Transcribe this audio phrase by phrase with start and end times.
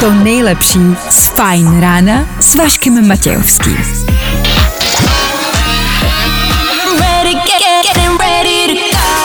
[0.00, 0.78] to nejlepší
[1.10, 3.76] z Fajn rána s Vaškem Matějovským.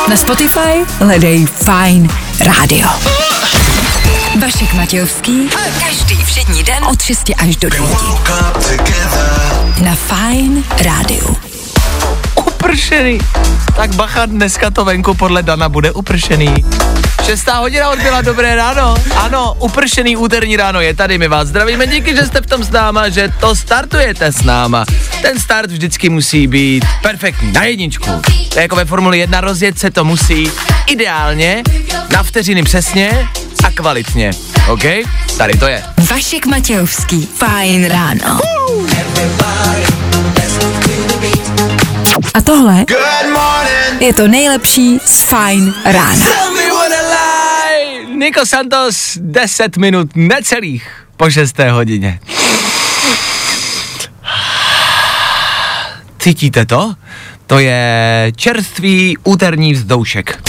[0.10, 2.10] Na Spotify hledej Fajn
[2.40, 2.90] rádio.
[4.42, 5.50] Vašek Matějovský.
[5.80, 7.90] Každý všední den od 6 až do 9.
[9.82, 11.38] Na Fajn rádiu.
[12.58, 13.20] Upršený.
[13.76, 16.66] Tak bacha, dneska to venku podle Dana bude upršený.
[17.26, 18.96] Šestá hodina odbyla, dobré ráno.
[19.16, 22.70] Ano, upršený úterní ráno je tady, my vás zdravíme, díky, že jste v tom s
[22.70, 24.86] náma, že to startujete s náma.
[25.22, 28.12] Ten start vždycky musí být perfektní, na jedničku.
[28.50, 30.52] To je jako ve Formuli 1, rozjet se to musí
[30.88, 31.64] ideálně,
[32.12, 33.30] na vteřiny přesně
[33.64, 34.32] a kvalitně.
[34.68, 34.84] OK?
[35.38, 35.84] Tady to je.
[36.10, 37.30] Vašek Matějovský.
[37.38, 38.40] Fajn ráno.
[42.34, 42.86] A tohle
[44.00, 46.26] je to nejlepší z Fajn rána.
[48.18, 51.60] Nico Santos, 10 minut necelých po 6.
[51.60, 52.20] hodině.
[56.20, 56.94] Cítíte to?
[57.48, 60.40] To je čerstvý úterní vzdoušek.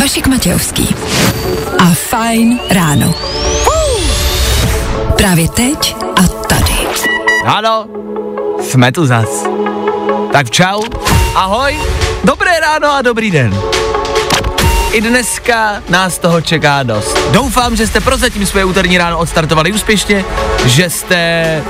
[0.00, 0.94] Vašek Matějovský.
[1.78, 3.14] A Fajn ráno.
[5.16, 6.74] Právě teď a tady.
[7.46, 7.86] Ano,
[8.66, 9.28] jsme tu zas.
[10.32, 10.82] Tak čau,
[11.34, 11.78] ahoj,
[12.24, 13.60] dobré ráno a dobrý den.
[14.92, 17.18] I dneska nás toho čeká dost.
[17.32, 20.24] Doufám, že jste prozatím své úterní ráno odstartovali úspěšně,
[20.64, 21.62] že jste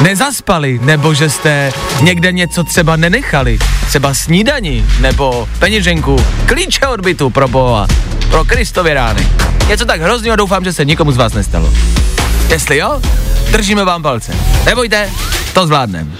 [0.00, 6.16] nezaspali, nebo že jste někde něco třeba nenechali, třeba snídani, nebo peněženku,
[6.46, 7.86] klíče od bytu pro boha,
[8.30, 9.28] pro Kristově rány.
[9.68, 11.72] Něco tak hroznýho doufám, že se nikomu z vás nestalo.
[12.48, 13.00] Jestli jo,
[13.50, 14.32] držíme vám palce.
[14.66, 15.10] Nebojte,
[15.52, 16.10] to zvládneme.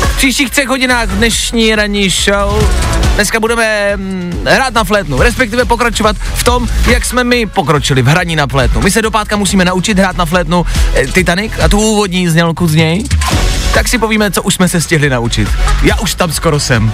[0.00, 2.68] V příštích třech hodinách dnešní ranní show
[3.18, 8.06] dneska budeme mm, hrát na flétnu, respektive pokračovat v tom, jak jsme my pokročili v
[8.06, 8.80] hraní na flétnu.
[8.80, 12.68] My se do pátka musíme naučit hrát na flétnu eh, Titanic a tu úvodní znělku
[12.68, 13.04] z něj.
[13.78, 15.48] Tak si povíme, co už jsme se stihli naučit.
[15.82, 16.92] Já už tam skoro jsem.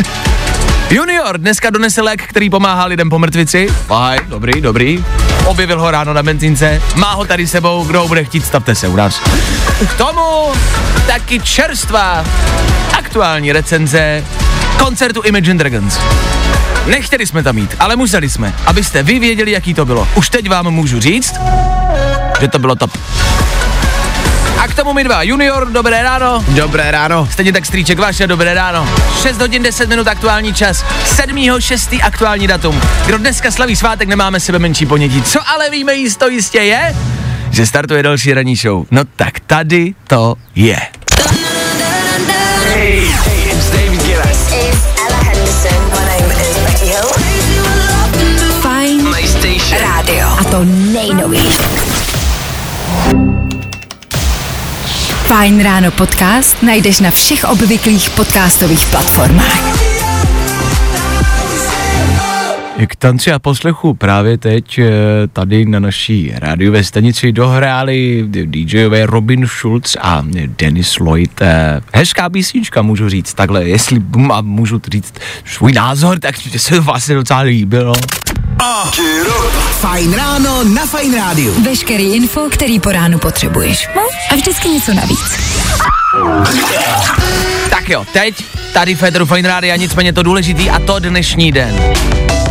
[0.90, 3.68] Junior dneska donese lék, který pomáhá lidem po mrtvici.
[3.86, 5.04] Fajn, dobrý, dobrý.
[5.44, 8.88] Objevil ho ráno na benzínce, má ho tady sebou, kdo ho bude chtít, stavte se
[8.88, 9.20] u nás.
[9.90, 10.52] K tomu
[11.06, 12.24] taky čerstvá
[12.98, 14.24] aktuální recenze
[14.78, 15.98] koncertu Imagine Dragons.
[16.86, 20.08] Nechtěli jsme tam jít, ale museli jsme, abyste vy věděli, jaký to bylo.
[20.14, 21.34] Už teď vám můžu říct,
[22.40, 22.90] že to bylo top.
[24.70, 25.22] K tomu my dva.
[25.22, 26.44] Junior, dobré ráno.
[26.48, 27.28] Dobré ráno.
[27.32, 28.88] Stejně tak strýček vaše, dobré ráno.
[29.22, 30.84] 6 hodin 10 minut aktuální čas.
[31.04, 31.60] 7.
[31.60, 31.94] 6.
[32.02, 32.80] aktuální datum.
[33.06, 35.22] Kdo dneska slaví svátek, nemáme sebe menší ponětí.
[35.22, 36.96] Co ale víme jisto jistě je,
[37.50, 38.86] že startuje další ranní show.
[38.90, 40.78] No tak tady to je.
[48.60, 49.14] Fajn
[49.80, 50.28] rádio.
[50.40, 51.62] A to nejnovější.
[55.30, 59.62] Fajn ráno podcast najdeš na všech obvyklých podcastových platformách.
[62.86, 64.90] K tanci a poslechu právě teď eh,
[65.32, 70.26] tady na naší rádiové stanici dohráli DJové Robin Schulz a
[70.58, 71.42] Dennis Lloyd.
[71.42, 74.02] Eh, Hezká písnička, můžu říct takhle, jestli
[74.42, 75.14] můžu říct
[75.44, 77.92] svůj názor, tak se vlastně docela líbilo.
[79.80, 81.54] Fajn ráno na Fajn rádiu.
[81.62, 83.88] Veškerý info, který po ránu potřebuješ.
[83.96, 84.02] No?
[84.30, 85.38] A vždycky něco navíc.
[87.70, 88.34] Tak jo, teď
[88.72, 91.94] tady Federu Fine Rádia, nicméně to důležitý a to dnešní den.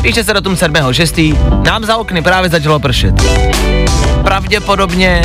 [0.01, 1.63] Píše se datum 7.6.
[1.63, 3.15] Nám za okny právě začalo pršet.
[4.23, 5.21] Pravděpodobně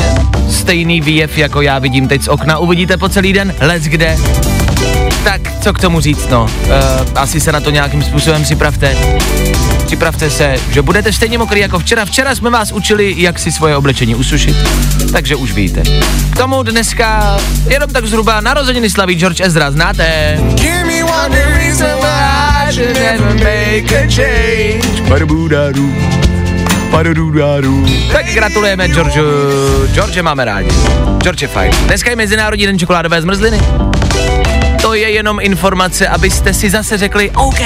[0.49, 4.17] stejný výjev, jako já vidím teď z okna, uvidíte po celý den, let kde.
[5.25, 6.43] Tak co k tomu říct, no.
[6.43, 6.71] Uh,
[7.15, 8.97] asi se na to nějakým způsobem připravte.
[9.85, 12.05] Připravte se, že budete stejně mokrý jako včera.
[12.05, 14.55] Včera jsme vás učili, jak si svoje oblečení usušit,
[15.11, 15.83] takže už víte.
[16.29, 17.37] K tomu dneska
[17.67, 20.37] jenom tak zhruba narozeniny slaví George Ezra, znáte?
[28.11, 29.19] Tak gratulujeme George,
[29.93, 30.69] George máme rádi.
[31.21, 31.71] George je fajn.
[31.85, 33.59] Dneska je Mezinárodní den čokoládové zmrzliny.
[34.95, 37.59] Je jenom informace, abyste si zase řekli, OK,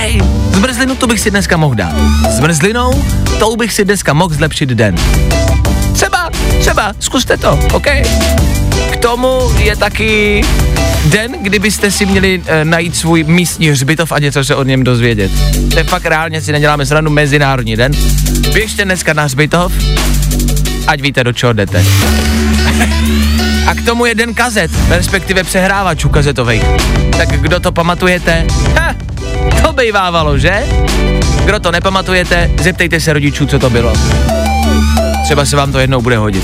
[0.52, 1.96] zmrzlinu to bych si dneska mohl dát.
[2.30, 3.04] Zmrzlinou,
[3.40, 4.96] tou bych si dneska mohl zlepšit den.
[5.94, 6.30] Třeba,
[6.60, 7.88] třeba, zkuste to, OK?
[8.92, 10.42] K tomu je taky
[11.06, 15.32] den, kdybyste si měli e, najít svůj místní hřbitov a něco se o něm dozvědět.
[15.72, 17.92] To je fakt reálně si neděláme srandu Mezinárodní den.
[18.54, 19.74] Běžte dneska na hřbitov,
[20.88, 21.86] ať víte, do čeho jdete.
[23.70, 26.64] A k tomu jeden kazet, respektive přehrávačů kazetových.
[27.18, 28.46] Tak kdo to pamatujete?
[28.76, 28.96] Ha,
[29.62, 30.64] To bejvávalo, že?
[31.46, 33.94] Kdo to nepamatujete, zeptejte se rodičů, co to bylo.
[35.24, 36.44] Třeba se vám to jednou bude hodit.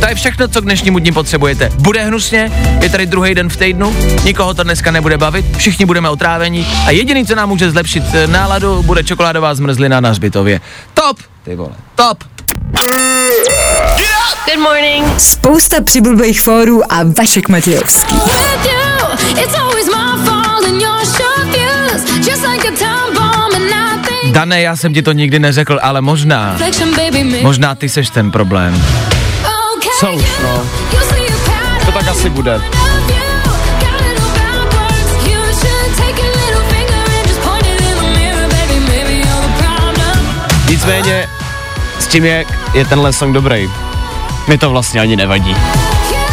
[0.00, 1.70] To je všechno, co k dnešnímu dni potřebujete.
[1.78, 6.10] Bude hnusně, je tady druhý den v týdnu, nikoho to dneska nebude bavit, všichni budeme
[6.10, 10.60] otrávení a jediný, co nám může zlepšit eh, náladu, bude čokoládová zmrzlina na zbytově.
[10.94, 11.16] Top!
[11.44, 12.33] Ty vole, top!
[14.46, 15.20] Good morning.
[15.20, 18.16] Spousta přibulbých fórů a Vašek Matějovský.
[24.32, 26.56] Dané, já jsem ti to nikdy neřekl, ale možná,
[27.42, 28.84] možná ty seš ten problém.
[30.00, 30.66] Co už, no.
[31.86, 32.60] To tak asi bude.
[40.70, 41.28] Nicméně,
[41.98, 43.70] s tím, jak je tenhle song dobrý,
[44.48, 45.56] mi to vlastně ani nevadí.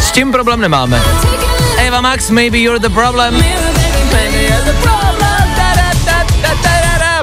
[0.00, 1.02] S tím problém nemáme.
[1.78, 3.34] Eva Max, maybe you're the problem.
[3.34, 5.01] Maybe you're the problem.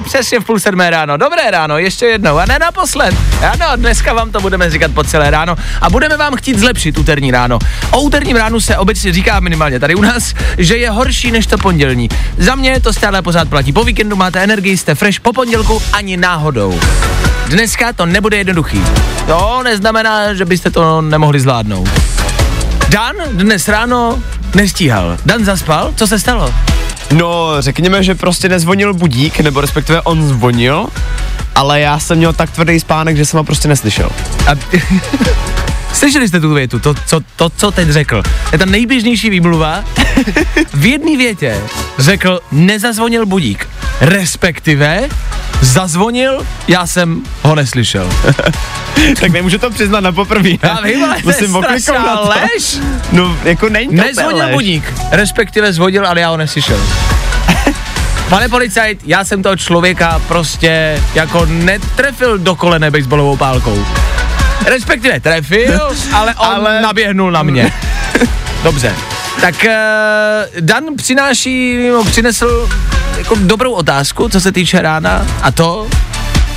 [0.09, 1.17] Přesně v půl sedmé ráno.
[1.17, 2.37] Dobré ráno, ještě jednou.
[2.37, 3.15] A ne naposled.
[3.51, 5.55] Ano, dneska vám to budeme říkat po celé ráno.
[5.81, 7.59] A budeme vám chtít zlepšit úterní ráno.
[7.91, 11.57] O úterním ránu se obecně říká minimálně tady u nás, že je horší než to
[11.57, 12.09] pondělní.
[12.37, 13.73] Za mě to stále pořád platí.
[13.73, 16.79] Po víkendu máte energii, jste fresh, po pondělku ani náhodou.
[17.47, 18.83] Dneska to nebude jednoduchý.
[19.27, 21.89] To neznamená, že byste to nemohli zvládnout.
[22.89, 24.23] Dan dnes ráno
[24.55, 25.17] nestíhal.
[25.25, 25.93] Dan zaspal?
[25.95, 26.53] Co se stalo?
[27.13, 30.87] No, řekněme, že prostě nezvonil budík, nebo respektive on zvonil,
[31.55, 34.09] ale já jsem měl tak tvrdý spánek, že jsem ho prostě neslyšel.
[34.47, 34.55] A,
[35.93, 38.23] slyšeli jste tu větu, to, co, to, co teď řekl.
[38.51, 39.83] Je ta nejběžnější výmluva.
[40.73, 41.57] v jedné větě
[41.97, 43.67] řekl, nezazvonil budík.
[44.01, 45.09] Respektive,
[45.61, 48.09] zazvonil, já jsem ho neslyšel.
[49.21, 50.49] tak nemůžu to přiznat na poprvé.
[50.63, 52.29] Já vím, ale to je Musím to.
[52.29, 52.77] lež.
[53.11, 54.53] No, jako není to Nezvonil lež.
[54.53, 56.79] budík, respektive zvodil, ale já ho neslyšel.
[58.29, 63.85] Pane policajt, já jsem toho člověka prostě jako netrefil do kolene baseballovou pálkou.
[64.65, 65.79] Respektive trefil,
[66.13, 66.47] ale on.
[66.47, 67.71] Ale- naběhnul na mě.
[68.63, 68.93] Dobře.
[69.41, 72.69] Tak uh, Dan přináší, no, přinesl
[73.17, 75.87] jako dobrou otázku, co se týče rána a to,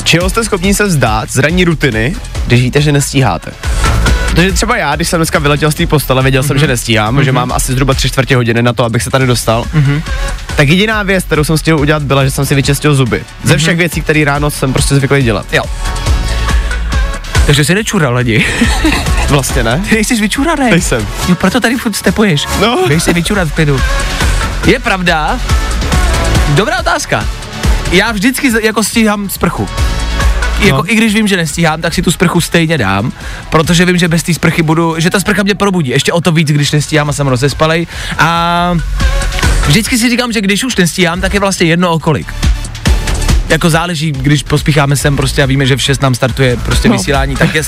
[0.05, 3.50] Čeho jste schopni se vzdát z ranní rutiny, když víte, že nestíháte?
[4.31, 7.32] Protože třeba já, když jsem dneska vyletěl z té postele, věděl jsem, že nestíhám, že
[7.32, 9.64] mám asi zhruba tři čtvrtě hodiny na to, abych se tady dostal.
[10.56, 13.23] Tak jediná věc, kterou jsem stihl udělat, byla, že jsem si vyčistil zuby.
[13.44, 15.46] Ze všech věcí, které ráno jsem prostě zvyklý dělat.
[15.52, 15.64] jo.
[17.47, 18.47] Takže si nečural lidi.
[19.29, 19.83] Vlastně ne?
[19.89, 20.71] Ty nejsi vyčuranej.
[20.71, 21.06] Nejsem.
[21.29, 22.47] Jo, proto tady furt stepuješ.
[22.61, 22.85] No.
[22.89, 23.81] Běž si vyčurat v klidu.
[24.67, 25.41] Je pravda,
[26.49, 27.25] dobrá otázka.
[27.93, 29.69] Já vždycky jako stíhám sprchu.
[30.61, 30.93] Jako No.
[30.93, 33.12] i když vím, že nestíhám, tak si tu sprchu stejně dám,
[33.50, 35.91] protože vím, že bez té sprchy budu, že ta sprcha mě probudí.
[35.91, 37.87] Ještě o to víc, když nestíhám a jsem rozespalej.
[38.19, 38.75] A
[39.67, 42.35] vždycky si říkám, že když už nestíhám, tak je vlastně jedno o kolik.
[43.53, 46.95] Jako záleží, když pospícháme sem prostě a víme, že v 6 nám startuje prostě no.
[46.95, 47.63] vysílání, tak je.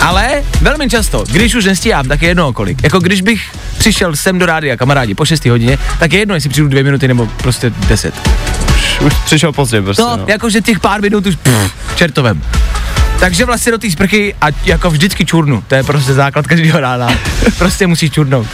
[0.00, 2.82] Ale velmi často, když už nestíhám, tak je jedno kolik.
[2.82, 6.50] Jako když bych přišel sem do rádia kamarádi po 6 hodině, tak je jedno, jestli
[6.50, 8.14] přijdu dvě minuty nebo prostě 10.
[8.74, 10.02] Už, už přišel pozdě prostě.
[10.02, 10.24] To, no.
[10.26, 12.42] jakože těch pár minut už pff, čertovem.
[13.20, 17.08] Takže vlastně do té sprchy a jako vždycky čurnu, to je prostě základ každého rána.
[17.58, 18.46] prostě musíš čurnout,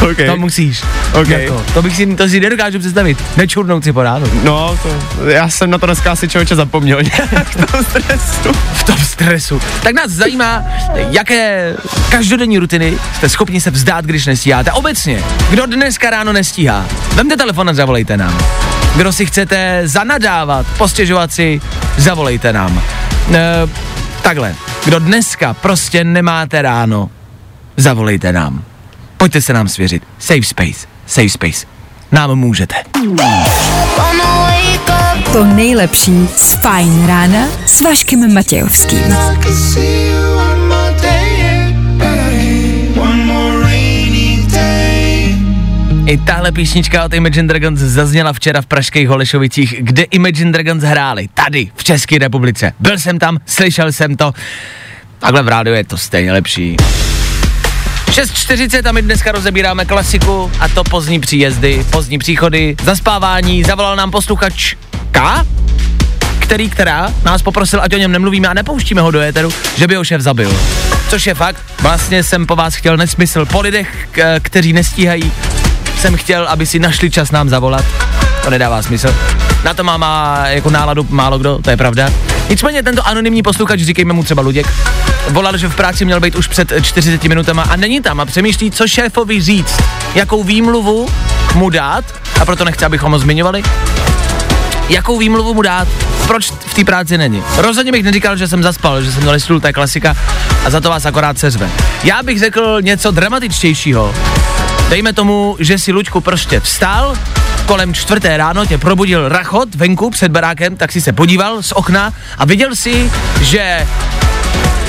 [0.10, 0.26] okay.
[0.26, 0.82] to musíš.
[1.12, 1.28] Ok.
[1.28, 4.26] Jako, to bych si, to si nedokážu představit, nečurnout si po ránu.
[4.44, 8.52] No, to, já jsem na to dneska asi člověče zapomněl nějak v tom stresu.
[8.72, 9.60] v tom stresu.
[9.82, 10.64] Tak nás zajímá,
[11.10, 11.74] jaké
[12.10, 14.72] každodenní rutiny jste schopni se vzdát, když nestíháte.
[14.72, 18.38] Obecně, kdo dneska ráno nestíhá, vemte telefon a zavolejte nám.
[18.96, 21.60] Kdo si chcete zanadávat, postěžovat si,
[21.96, 22.82] zavolejte nám.
[23.34, 23.68] E,
[24.22, 24.54] takhle,
[24.84, 27.10] kdo dneska prostě nemáte ráno,
[27.76, 28.69] zavolejte nám.
[29.20, 30.02] Pojďte se nám svěřit.
[30.18, 31.66] Safe space, safe space.
[32.12, 32.74] Nám můžete.
[35.32, 39.16] To nejlepší z Fajn rána s Vaškem Matějovským.
[46.06, 51.28] I tahle písnička od Imagine Dragons zazněla včera v pražských Holešovicích, kde Imagine Dragons hráli.
[51.34, 52.72] Tady, v České republice.
[52.80, 54.32] Byl jsem tam, slyšel jsem to.
[55.18, 56.76] Takhle v rádiu je to stejně lepší.
[58.10, 63.64] 6.40 a my dneska rozebíráme klasiku a to pozdní příjezdy, pozdní příchody, zaspávání.
[63.64, 64.74] Zavolal nám posluchač
[65.10, 65.46] K,
[66.38, 69.94] který, která nás poprosil, ať o něm nemluvíme a nepouštíme ho do éteru, že by
[69.94, 70.56] ho šéf zabil.
[71.08, 73.44] Což je fakt, vlastně jsem po vás chtěl nesmysl.
[73.44, 74.08] Po lidech,
[74.42, 75.32] kteří nestíhají,
[75.98, 77.84] jsem chtěl, aby si našli čas nám zavolat.
[78.44, 79.14] To nedává smysl.
[79.64, 82.10] Na to má, má jako náladu málo kdo, to je pravda.
[82.48, 84.66] Nicméně tento anonymní posluchač, říkejme mu třeba Luděk,
[85.28, 88.70] volal, že v práci měl být už před 40 minutama a není tam a přemýšlí,
[88.70, 89.82] co šéfovi říct,
[90.14, 91.08] jakou výmluvu
[91.54, 92.04] mu dát,
[92.40, 93.62] a proto nechci, abychom ho zmiňovali.
[94.88, 95.88] Jakou výmluvu mu dát?
[96.26, 97.42] Proč v té práci není?
[97.56, 100.16] Rozhodně bych neříkal, že jsem zaspal, že jsem stůl, to je klasika
[100.64, 101.70] a za to vás akorát sezve.
[102.04, 104.14] Já bych řekl něco dramatičtějšího.
[104.88, 107.16] Dejme tomu, že si Luďku prostě vstal,
[107.66, 112.12] kolem čtvrté ráno tě probudil rachot venku před barákem, tak si se podíval z okna
[112.38, 113.10] a viděl si,
[113.40, 113.86] že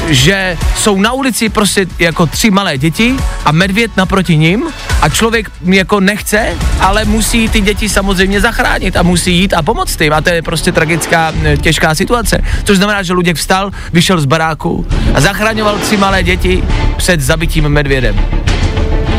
[0.09, 3.15] že jsou na ulici prostě jako tři malé děti
[3.45, 4.63] a medvěd naproti ním
[5.01, 6.47] a člověk jako nechce,
[6.79, 10.41] ale musí ty děti samozřejmě zachránit a musí jít a pomoct jim a to je
[10.41, 12.43] prostě tragická, těžká situace.
[12.63, 16.63] Což znamená, že Luděk vstal, vyšel z baráku a zachraňoval tři malé děti
[16.97, 18.19] před zabitím medvědem.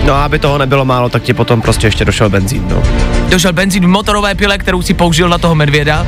[0.04, 2.82] No a aby toho nebylo málo, tak ti potom prostě ještě došel benzín, no.
[3.28, 6.06] Došel benzín v motorové pile, kterou si použil na toho medvěda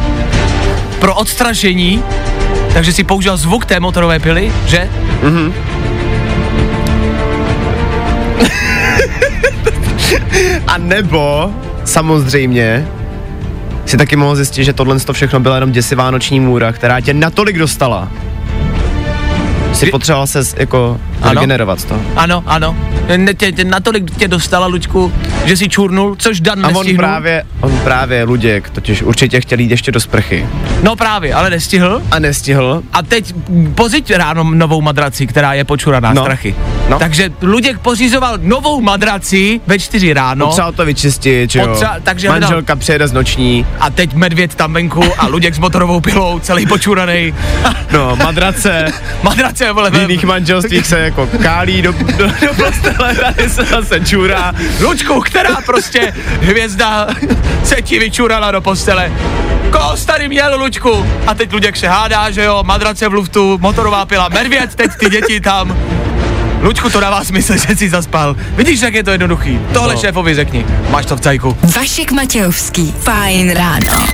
[0.98, 2.02] pro odstrašení,
[2.74, 4.90] takže si použil zvuk té motorové pily, že?
[10.66, 11.50] A nebo,
[11.84, 12.88] samozřejmě,
[13.86, 17.14] si taky mohl zjistit, že tohle to všechno byla jenom děsivá noční můra, která tě
[17.14, 18.08] natolik dostala.
[19.72, 21.34] Si potřeboval se jako Ano.
[21.34, 22.00] regenerovat toho.
[22.16, 22.76] Ano, ano.
[23.16, 25.12] Ne, tě, tě, natolik tě dostala, Luďku,
[25.44, 26.99] že si čurnul, což Dan A on nestihnul.
[26.99, 30.46] právě, on právě, Luděk, totiž určitě chtěl jít ještě do sprchy.
[30.82, 32.02] No právě, ale nestihl.
[32.11, 32.82] A nestihl.
[32.92, 33.34] A teď
[33.75, 36.23] poziť ráno novou madraci, která je počuraná No.
[36.23, 36.54] strachy.
[36.88, 36.99] No.
[36.99, 41.66] Takže Luděk pořizoval novou madraci ve čtyři ráno Potřeboval to vyčistit, že jo.
[41.68, 43.66] Potřeba- takže Manželka přijede z noční.
[43.80, 47.34] a teď medvěd tam venku a Luděk s motorovou pilou, celý počuraný.
[47.92, 48.87] No, madrace.
[49.23, 52.54] Madrace, vole, V jiných manželstvích se jako kálí do, do, do
[52.96, 54.52] postele, tady se zase čůrá.
[54.80, 57.06] Lučku, která prostě hvězda
[57.64, 59.12] se ti vyčurala do postele.
[59.72, 61.06] Koho tady měl, Lučku?
[61.26, 65.10] A teď Luděk se hádá, že jo, madrace v luftu, motorová pila, medvěd, teď ty
[65.10, 65.76] děti tam.
[66.62, 68.36] Lučku, to dává smysl, že jsi zaspal.
[68.50, 69.60] Vidíš, jak je to jednoduchý.
[69.72, 70.00] Tohle No.
[70.00, 70.66] šéfovi řekni.
[70.90, 71.56] Máš to v cajku.
[71.76, 72.94] Vašek Matějovský.
[73.00, 74.06] Fajn ráno.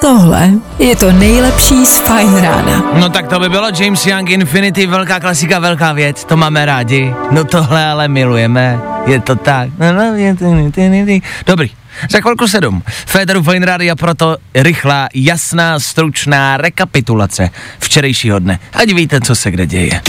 [0.00, 2.84] Tohle je to nejlepší z Fajn rána.
[2.94, 7.14] No tak to by bylo James Young Infinity, velká klasika, velká věc, to máme rádi.
[7.30, 9.68] No tohle ale milujeme, je to tak.
[9.78, 10.70] No, no,
[11.46, 11.70] Dobrý.
[12.10, 12.82] Za chvilku sedm.
[12.86, 18.58] Féteru Fine Radio proto rychlá, jasná, stručná rekapitulace včerejšího dne.
[18.72, 20.00] Ať víte, co se kde děje.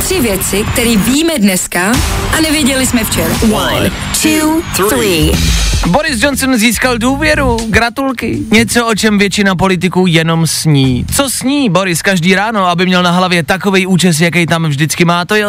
[0.00, 1.92] Tři věci, které víme dneska
[2.38, 3.34] a nevěděli jsme včera.
[3.52, 3.90] One,
[4.22, 5.32] two, three.
[5.86, 8.38] Boris Johnson získal důvěru, gratulky.
[8.50, 11.04] Něco, o čem většina politiků jenom sní.
[11.14, 15.24] Co sní Boris každý ráno, aby měl na hlavě takový účes, jaký tam vždycky má,
[15.24, 15.46] to je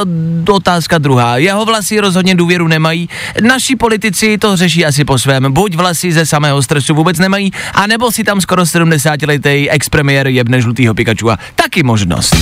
[0.50, 1.38] otázka druhá.
[1.38, 3.10] Jeho vlasy rozhodně důvěru nemají.
[3.42, 5.54] Naši politici to řeší asi po svém.
[5.54, 10.94] Buď vlasy ze samého stresu vůbec nemají, anebo si tam skoro 70-letý ex-premiér jebne žlutýho
[10.94, 11.30] Pikachu.
[11.56, 12.36] Taky možnost.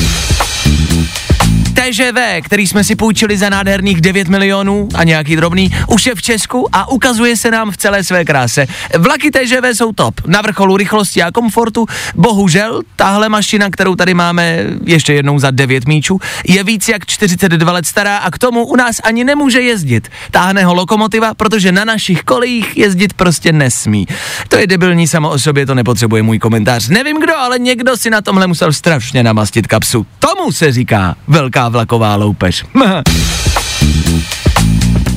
[1.80, 6.22] TŽV, který jsme si půjčili za nádherných 9 milionů a nějaký drobný, už je v
[6.22, 8.68] Česku a ukazuje se nám v celé své kráse.
[8.98, 11.86] Vlaky TŽV jsou top, na vrcholu rychlosti a komfortu.
[12.16, 17.72] Bohužel, tahle mašina, kterou tady máme ještě jednou za 9 míčů, je víc jak 42
[17.72, 20.10] let stará a k tomu u nás ani nemůže jezdit.
[20.32, 24.08] Táhne ho lokomotiva, protože na našich kolejích jezdit prostě nesmí.
[24.48, 26.88] To je debilní samo o sobě, to nepotřebuje můj komentář.
[26.88, 30.06] Nevím kdo, ale někdo si na tomhle musel strašně namastit kapsu.
[30.20, 32.66] Tomu se říká velká vlaková loupež.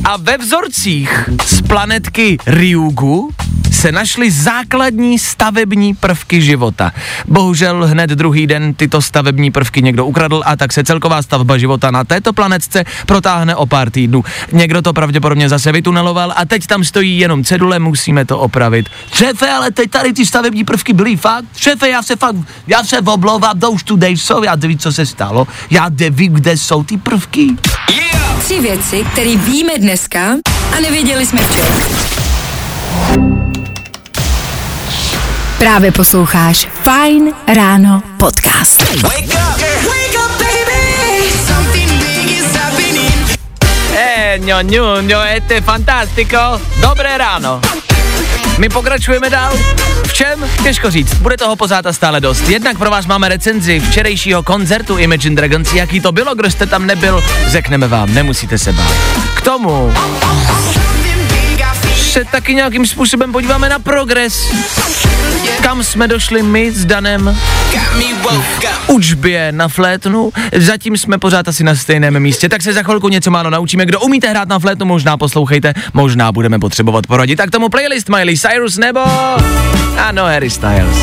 [0.04, 3.30] A ve vzorcích z planetky Ryugu
[3.82, 6.92] se našly základní stavební prvky života.
[7.28, 11.90] Bohužel hned druhý den tyto stavební prvky někdo ukradl a tak se celková stavba života
[11.90, 14.24] na této planetce protáhne o pár týdnů.
[14.52, 18.88] Někdo to pravděpodobně zase vytuneloval a teď tam stojí jenom cedule, musíme to opravit.
[19.12, 21.44] Šéfe, ale teď tady ty stavební prvky byly fakt.
[21.56, 22.36] Šéfe, já se fakt,
[22.66, 25.46] já se oblouvám, to už tu jsou, já nevím, co se stalo.
[25.70, 27.48] Já nevím, kde jsou ty prvky.
[28.44, 30.20] Tři věci, které víme dneska
[30.76, 33.41] a nevěděli jsme včera.
[35.62, 38.84] Právě posloucháš Fajn ráno podcast.
[43.94, 46.60] Eh, ňo, ňo, ňo, je fantastico.
[46.80, 47.60] Dobré ráno.
[48.58, 49.58] My pokračujeme dál.
[50.06, 50.44] V čem?
[50.62, 51.14] Těžko říct.
[51.14, 52.48] Bude toho pořád a stále dost.
[52.48, 55.72] Jednak pro vás máme recenzi včerejšího koncertu Imagine Dragons.
[55.72, 58.92] Jaký to bylo, kdo jste tam nebyl, řekneme vám, nemusíte se bát.
[59.34, 59.94] K tomu
[62.12, 64.52] se taky nějakým způsobem podíváme na progres.
[65.62, 67.38] Kam jsme došli my s Danem
[68.86, 73.30] učbě na flétnu, zatím jsme pořád asi na stejném místě, tak se za chvilku něco
[73.30, 73.86] málo naučíme.
[73.86, 77.36] Kdo umíte hrát na flétnu, možná poslouchejte, možná budeme potřebovat poradit.
[77.36, 79.00] Tak tomu playlist Miley Cyrus nebo...
[79.98, 80.96] Ano, Harry Styles.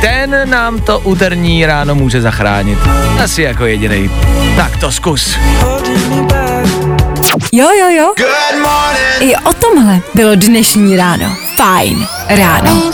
[0.00, 2.78] Ten nám to úterní ráno může zachránit.
[3.24, 4.10] Asi jako jediný.
[4.56, 5.38] Tak to zkus.
[7.56, 8.14] Jo, jo, jo.
[8.16, 9.32] Good morning.
[9.32, 11.36] I o tomhle bylo dnešní ráno.
[11.56, 12.92] Fajn ráno.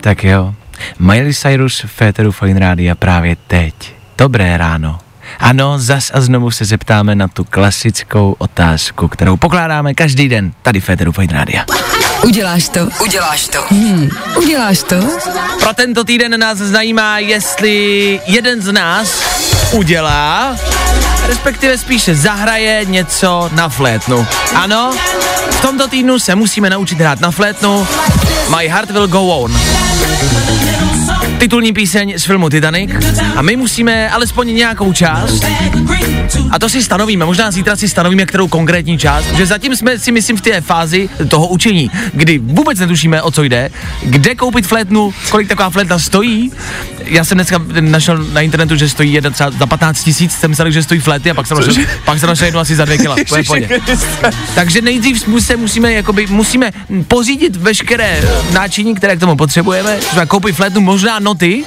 [0.00, 0.54] Tak jo.
[0.98, 3.74] Miley Cyrus Féteru Fine Rádia právě teď.
[4.18, 4.98] Dobré ráno.
[5.40, 10.80] Ano, zas a znovu se zeptáme na tu klasickou otázku, kterou pokládáme každý den tady
[10.80, 11.64] v Féteru Fine Rádia.
[12.24, 12.88] Uděláš to?
[13.02, 13.58] Uděláš to?
[13.68, 14.08] Hmm.
[14.36, 14.96] Uděláš to?
[15.60, 19.22] Pro tento týden nás zajímá, jestli jeden z nás
[19.72, 20.56] udělá,
[21.26, 24.26] respektive spíše zahraje něco na flétnu.
[24.54, 24.92] Ano,
[25.50, 27.86] v tomto týdnu se musíme naučit hrát na flétnu.
[28.56, 29.60] My Heart Will Go On.
[31.40, 32.90] Titulní píseň z filmu Titanic.
[33.36, 35.44] A my musíme alespoň nějakou část.
[36.50, 40.12] A to si stanovíme, možná zítra si stanovíme, kterou konkrétní část, že zatím jsme si
[40.12, 43.70] myslím v té fázi toho učení, kdy vůbec netušíme, o co jde,
[44.02, 46.52] kde koupit flétnu, kolik taková flétna stojí.
[47.04, 50.70] Já jsem dneska našel na internetu, že stojí jedna třeba za 15 tisíc, jsem myslel,
[50.70, 53.16] že stojí flétny a pak jsem našel, pak jsem našel jednu asi za dvě kila.
[54.54, 56.70] Takže nejdřív se musíme, jakoby, musíme
[57.08, 59.96] pořídit veškeré náčiní, které k tomu potřebujeme.
[59.96, 61.64] Třeba koupit flétnu, možná noty,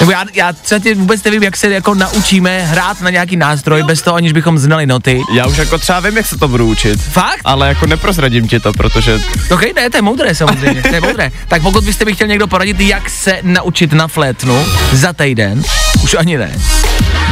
[0.00, 3.82] nebo já, já třeba tě vůbec nevím, jak se jako naučíme hrát na nějaký nástroj
[3.82, 5.22] bez toho, aniž bychom znali noty.
[5.34, 7.02] Já už jako třeba vím, jak se to budu učit.
[7.02, 7.40] Fakt?
[7.44, 9.20] Ale jako neprozradím ti to, protože
[9.50, 11.30] Ok, ne, to je moudré samozřejmě, to je moudré.
[11.48, 15.62] Tak pokud byste mi chtěl někdo poradit, jak se naučit na flétnu za týden,
[16.02, 16.52] už ani ne,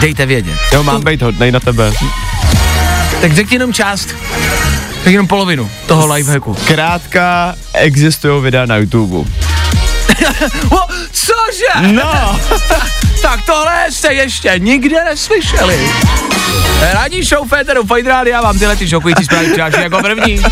[0.00, 0.58] dejte vědět.
[0.72, 1.92] jo, mám být hodnej na tebe.
[3.20, 4.08] Tak řekni jenom část,
[5.04, 6.56] tak jenom polovinu toho lifehacku.
[6.66, 9.30] Krátka existují videa na YouTube.
[10.70, 10.78] O,
[11.12, 11.92] cože?
[11.92, 12.40] No,
[13.22, 15.90] Tak tohle jste ještě nikde neslyšeli.
[16.92, 20.42] Ranní show Féteru Fajn Rádia vám tyhle ty šokující zprávy přináší jako první.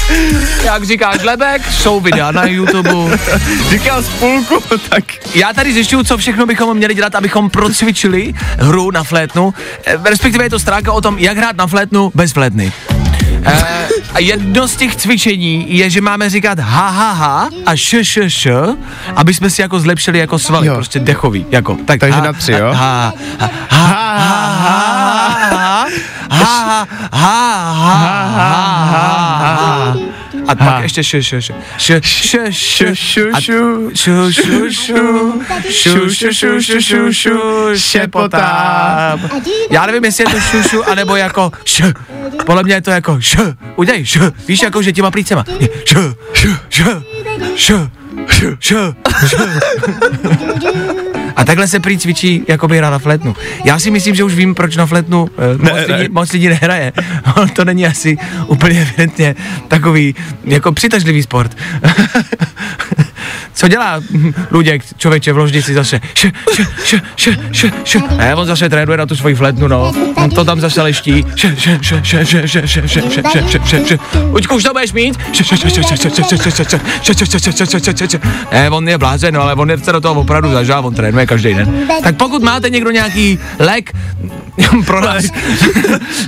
[0.65, 2.91] Jak říkáš Lebek, jsou videa na YouTube.
[3.71, 9.05] říkal spolku, tak Já tady zjišťuju, co všechno bychom měli dělat, abychom procvičili hru na
[9.05, 9.55] flétnu.
[9.87, 12.73] Eh, Respektive je to stránka o tom, jak hrát na flétnu bez flétny.
[13.49, 17.99] Eh, a jedno z těch cvičení je, že máme říkat ha ha ha a š
[18.01, 18.47] š š,
[19.17, 20.75] aby jsme si jako zlepšili jako svaly, Jo.
[20.75, 21.77] prostě dechový, jako.
[21.85, 22.59] Tak Takže ha, na tři, jo?
[22.73, 24.38] Ha, ha, ha, ha, ha, ha,
[26.31, 29.97] ha, ha, ha, ha.
[30.49, 33.91] A pak ještě š, š, š, š, š, š, šu, a- šu.
[33.95, 37.39] šu, šu, šu, šu, šu, šu, šu, šu, šu,
[37.77, 39.31] šepotám.
[39.71, 41.83] Já nevím, jestli je to šu, šu, anebo jako š.
[42.47, 43.37] Podle mě je to jako š.
[43.77, 44.33] Udělej š.
[44.49, 45.45] Víš, jako, že těma plícema.
[45.61, 45.97] Je Š,
[46.33, 46.85] š, š,
[47.57, 47.75] š,
[48.27, 48.75] š, š,
[49.27, 49.37] š.
[51.39, 53.37] A takhle se prý cvičí, jako by hra na flétnu.
[53.65, 55.97] Já si myslím, že už vím, proč na flétnu eh, moc, ne.
[55.97, 56.93] lidí, moc lidí nehraje.
[57.53, 59.35] To není asi úplně evidentně
[59.69, 61.57] takový jako přitažlivý sport.
[63.59, 66.01] Co dělá hm, Luděk, člověče v ložnici zase?
[66.15, 68.03] Š, š, š, š, š, š.
[68.17, 69.93] Ne, on zase trénuje na tu svoji flétnu, no.
[70.15, 71.27] On to tam zase leští.
[71.35, 73.99] Š, š, š, š, š, š, š, š, š, š, š, š, š.
[74.31, 75.19] Uďku, už to budeš mít?
[75.33, 77.67] Š, š, š, š, š, š, š, š, š, š, š, š, š, š, š,
[77.67, 78.21] š, š, š.
[78.53, 81.27] Ne, on je blázen, no, ale on je se do toho opravdu zažá, on trénuje
[81.27, 81.87] každý den.
[82.03, 83.93] Tak pokud máte někdo nějaký lék
[84.87, 85.25] pro nás,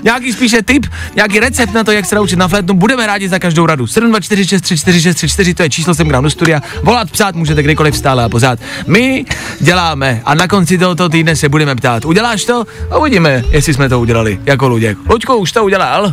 [0.02, 3.38] nějaký spíše tip, nějaký recept na to, jak se naučit na flétnu, budeme rádi za
[3.38, 3.84] každou radu.
[3.84, 6.62] 724634634, to je číslo sem k nám do studia.
[6.82, 8.58] Volat, psát můžete kdykoliv stále a pořád.
[8.86, 9.24] My
[9.60, 12.04] děláme a na konci tohoto týdne se budeme ptát.
[12.04, 12.64] Uděláš to?
[12.90, 14.98] A uvidíme, jestli jsme to udělali, jako Luděk.
[15.10, 16.12] Luďku, už to udělal?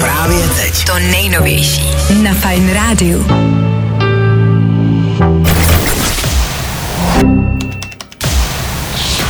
[0.00, 0.84] Právě teď.
[0.84, 1.82] To nejnovější
[2.22, 3.26] na Fajn rádiu.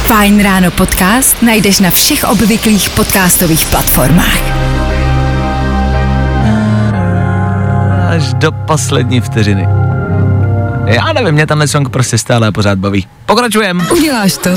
[0.05, 4.43] Fajn ráno podcast najdeš na všech obvyklých podcastových platformách.
[8.09, 9.92] Až do poslední vteřiny.
[10.93, 13.07] Já nevím, mě tenhle song prostě stále a pořád baví.
[13.27, 13.87] Pokračujem.
[13.93, 14.51] Uděláš to?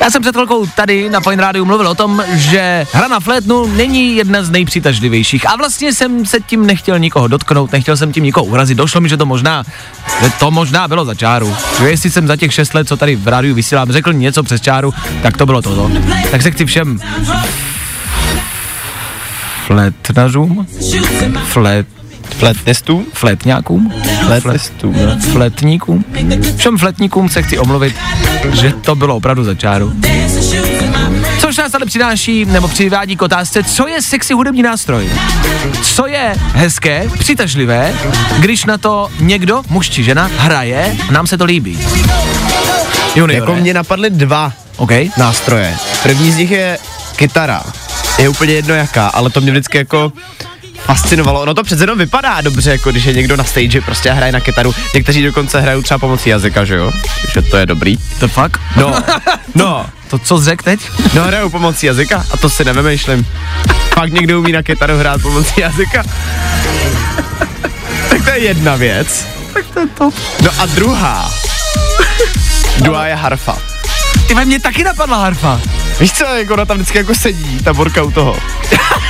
[0.00, 3.66] Já jsem před chvilkou tady na Fine Radio mluvil o tom, že hra na flétnu
[3.66, 8.24] není jedna z nejpřitažlivějších a vlastně jsem se tím nechtěl nikoho dotknout, nechtěl jsem tím
[8.24, 9.64] nikoho urazit, došlo mi, že to možná,
[10.22, 11.56] že to možná bylo za čáru.
[11.78, 14.60] Že jestli jsem za těch šest let, co tady v rádiu vysílám, řekl něco přes
[14.60, 15.90] čáru, tak to bylo toto.
[16.30, 17.00] Tak se chci všem
[19.66, 20.66] flétnařům,
[21.44, 21.86] flét,
[22.40, 23.06] Fletnistů?
[23.12, 23.92] flétňákům,
[24.26, 25.32] Fletnistů, no.
[25.32, 26.04] flétníkům,
[26.56, 27.94] všem flétníkům se chci omluvit,
[28.52, 29.92] že to bylo opravdu za čáru.
[31.38, 35.10] Což nás ale přináší, nebo přivádí k otázce, co je sexy hudební nástroj?
[35.82, 37.94] Co je hezké, přitažlivé,
[38.38, 41.78] když na to někdo, muž či žena, hraje a nám se to líbí?
[43.16, 44.90] Junior, Jako mě napadly dva OK?
[45.16, 45.76] nástroje.
[46.02, 46.78] První z nich je
[47.16, 47.62] kytara.
[48.18, 50.12] Je úplně jedno jaká, ale to mě vždycky jako
[50.94, 51.40] fascinovalo.
[51.40, 54.32] Ono to přece jenom vypadá dobře, jako když je někdo na stage prostě a hraje
[54.32, 54.74] na kytaru.
[54.94, 56.92] Někteří dokonce hrajou třeba pomocí jazyka, že jo?
[57.34, 57.96] Že to je dobrý.
[58.20, 58.60] To fakt?
[58.76, 58.94] No,
[59.54, 60.80] no, To co řekl teď?
[61.14, 63.26] no hrajou pomocí jazyka a to si nevymýšlím.
[63.94, 66.02] Fakt někdo umí na kytaru hrát pomocí jazyka.
[68.10, 69.26] tak to je jedna věc.
[69.54, 70.10] Tak to je to.
[70.42, 71.30] No a druhá.
[72.78, 73.56] Druhá je harfa.
[74.28, 75.60] Ty ve mě taky napadla harfa.
[76.00, 78.36] Víš co, jak ona tam vždycky jako sedí, ta borka u toho.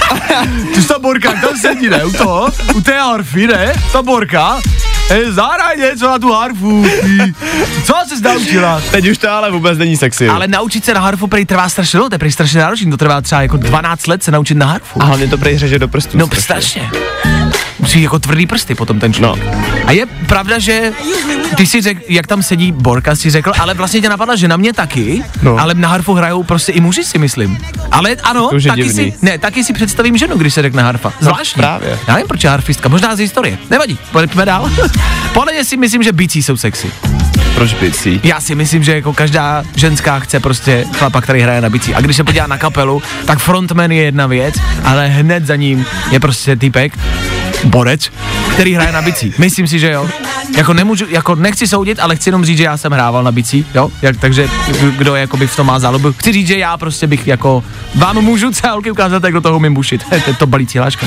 [0.74, 2.04] Ty ta borka, tam sedí, ne?
[2.04, 3.72] U toho, u té harfy, ne?
[3.92, 4.60] Ta borka.
[5.08, 6.84] Hej, zahraj něco na tu harfu.
[7.84, 8.82] Co jsi naučila?
[8.90, 10.28] Teď už to ale vůbec není sexy.
[10.28, 12.96] Ale naučit se na harfu prej trvá strašně dlouho, to je prej strašně náročný, to
[12.96, 15.02] trvá třeba jako 12 let se naučit na harfu.
[15.02, 16.18] A hlavně to prej řeže do prstů.
[16.18, 16.90] No strašně.
[17.80, 19.44] Musí jako tvrdý prsty potom ten člověk.
[19.44, 19.52] No.
[19.86, 20.92] A je pravda, že
[21.56, 24.56] ty si řekl, jak tam sedí Borka, si řekl, ale vlastně tě napadla, že na
[24.56, 25.50] mě taky, no.
[25.50, 25.58] No.
[25.58, 27.58] ale na harfu hrajou prostě i muži si myslím.
[27.92, 28.94] Ale ano, taky divný.
[28.94, 31.12] si, ne, taky si představím ženu, když se řekne harfa.
[31.20, 31.60] Zvláštní.
[31.60, 31.98] právě.
[32.08, 33.58] Já nevím, proč je harfistka, možná z historie.
[33.70, 34.70] Nevadí, pojďme dál.
[35.32, 36.90] Podle si myslím, že bicí jsou sexy.
[37.54, 38.20] Proč bicí?
[38.24, 41.94] Já si myslím, že jako každá ženská chce prostě chlapa, který hraje na bicí.
[41.94, 45.86] A když se podívá na kapelu, tak frontman je jedna věc, ale hned za ním
[46.10, 46.98] je prostě typek,
[47.64, 48.10] borec,
[48.52, 49.34] který hraje na bicí.
[49.38, 50.08] Myslím si, že jo.
[50.56, 53.66] Jako nemůžu, jako nechci soudit, ale chci jenom říct, že já jsem hrával na bicí,
[53.74, 53.90] jo.
[54.02, 54.48] Jak, takže
[54.98, 56.12] kdo jakoby v tom má zálobu.
[56.12, 59.74] Chci říct, že já prostě bych jako, vám můžu celky ukázat, jak do toho umím
[59.74, 60.04] bušit.
[60.24, 61.06] to to balící láška.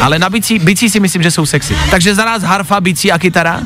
[0.00, 1.76] Ale na bicí, bicí si myslím, že jsou sexy.
[1.90, 3.60] Takže za nás harfa, bicí a kytara.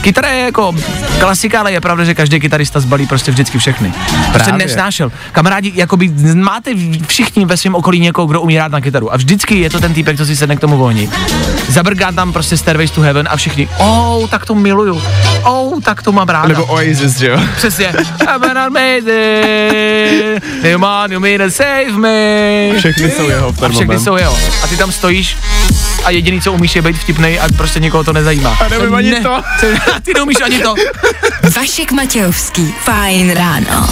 [0.00, 0.74] Kytara je jako
[1.18, 3.92] klasika, ale je pravda, že každý kytarista zbalí prostě vždycky všechny.
[4.32, 4.66] Prostě Právě.
[4.66, 5.12] nesnášel.
[5.32, 6.70] Kamarádi, jakoby máte
[7.06, 9.12] všichni ve svém okolí někoho, kdo umí hrát na kytaru.
[9.12, 11.10] A vždycky je to ten týpek, co si sedne k tomu ohni.
[11.74, 15.02] Zabrgá tam prostě Stairways to Heaven a všichni, oh, tak to miluju.
[15.42, 16.48] Oh, tak to mám ráda.
[16.48, 17.40] Nebo Oasis, že jo?
[17.56, 17.94] Přesně.
[18.20, 20.42] I'm an amazing.
[20.70, 22.70] You man, you mean to save me.
[22.78, 24.04] Všechny jsou jeho v A ten všechny moment.
[24.04, 24.38] jsou jeho.
[24.62, 25.36] A ty tam stojíš
[26.04, 28.58] a jediný, co umíš, je být vtipnej a prostě nikoho to nezajímá.
[28.60, 29.34] A nevím ani to.
[29.34, 29.44] A
[30.02, 30.74] ty neumíš ani to.
[31.56, 32.74] Vašek Matějovský.
[32.84, 33.88] Fajn ráno.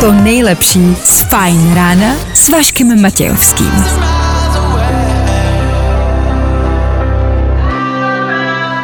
[0.00, 3.84] To nejlepší z Fajn rána s Vaškem Matějovským.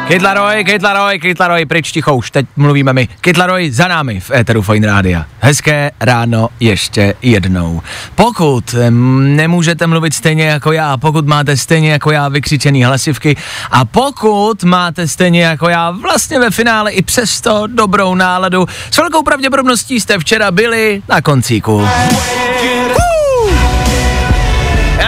[0.07, 3.07] Kytlaroj, Kytlaroj, Kytlaroj, pryč ticho už, teď mluvíme my.
[3.21, 5.25] Kytlaroj za námi v éteru Fine Rádia.
[5.39, 7.81] Hezké ráno ještě jednou.
[8.15, 13.37] Pokud em, nemůžete mluvit stejně jako já, pokud máte stejně jako já vykřičený hlasivky
[13.71, 19.23] a pokud máte stejně jako já vlastně ve finále i přesto dobrou náladu, s velkou
[19.23, 21.87] pravděpodobností jste včera byli na koncíku.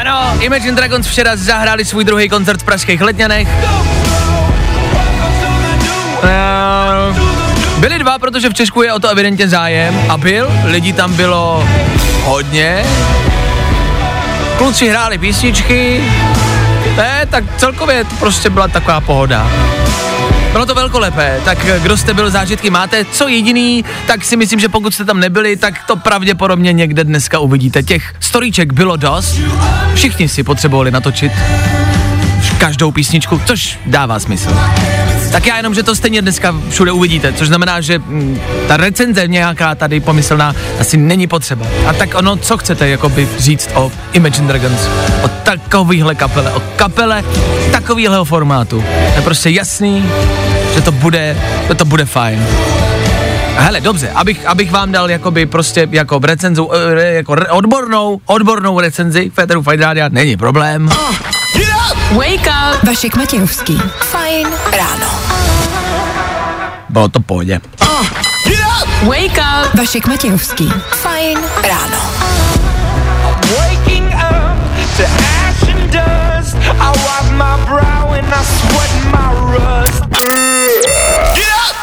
[0.01, 3.47] Ano, Imagine Dragons včera zahráli svůj druhý koncert v pražských Letňanech.
[6.23, 7.37] Eh,
[7.77, 11.67] Byli dva, protože v Česku je o to evidentně zájem a byl, lidí tam bylo
[12.23, 12.83] hodně.
[14.57, 16.03] Kluci hráli písničky,
[16.97, 19.51] ne, tak celkově to prostě byla taková pohoda.
[20.51, 24.59] Bylo to velkolepé, tak eh, kdo jste byl, zážitky máte, co jediný, tak si myslím,
[24.59, 27.83] že pokud jste tam nebyli, tak to pravděpodobně někde dneska uvidíte.
[27.83, 29.39] Těch storíček bylo dost,
[29.95, 31.31] všichni si potřebovali natočit
[32.57, 34.49] každou písničku, což dává smysl.
[35.31, 39.27] Tak já jenom, že to stejně dneska všude uvidíte, což znamená, že mm, ta recenze
[39.27, 41.65] nějaká tady pomyslná asi není potřeba.
[41.87, 44.87] A tak ono, co chcete jakoby říct o Imagine Dragons,
[45.23, 47.23] o takovýhle kapele, o kapele
[47.71, 48.83] takovýhleho formátu.
[49.15, 50.05] Je prostě jasný,
[50.75, 51.37] že to bude,
[51.67, 52.47] že to bude fajn.
[53.57, 58.79] Hele, dobře, abych, abych vám dal jakoby prostě jako recenzu, eh, jako re, odbornou, odbornou
[58.79, 60.89] recenzi Féteru Fight Rádia, není problém.
[62.11, 62.83] Wake up!
[62.83, 63.81] Vašek Matějovský.
[63.99, 65.16] Fajn ráno.
[66.97, 67.59] Bylo to pohodě.
[69.03, 69.75] Wake up!
[69.77, 70.73] Vašek Matějovský.
[70.91, 71.97] Fajn ráno.
[73.57, 76.55] Waking up to ash and dust.
[76.55, 80.03] I wipe my brow and I sweat my rust.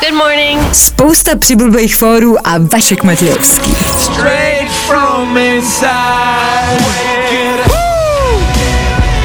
[0.01, 0.61] Good morning.
[0.73, 3.75] Spousta přibulbých fórů a Vašek Matějovský.
[3.99, 6.85] Straight from inside.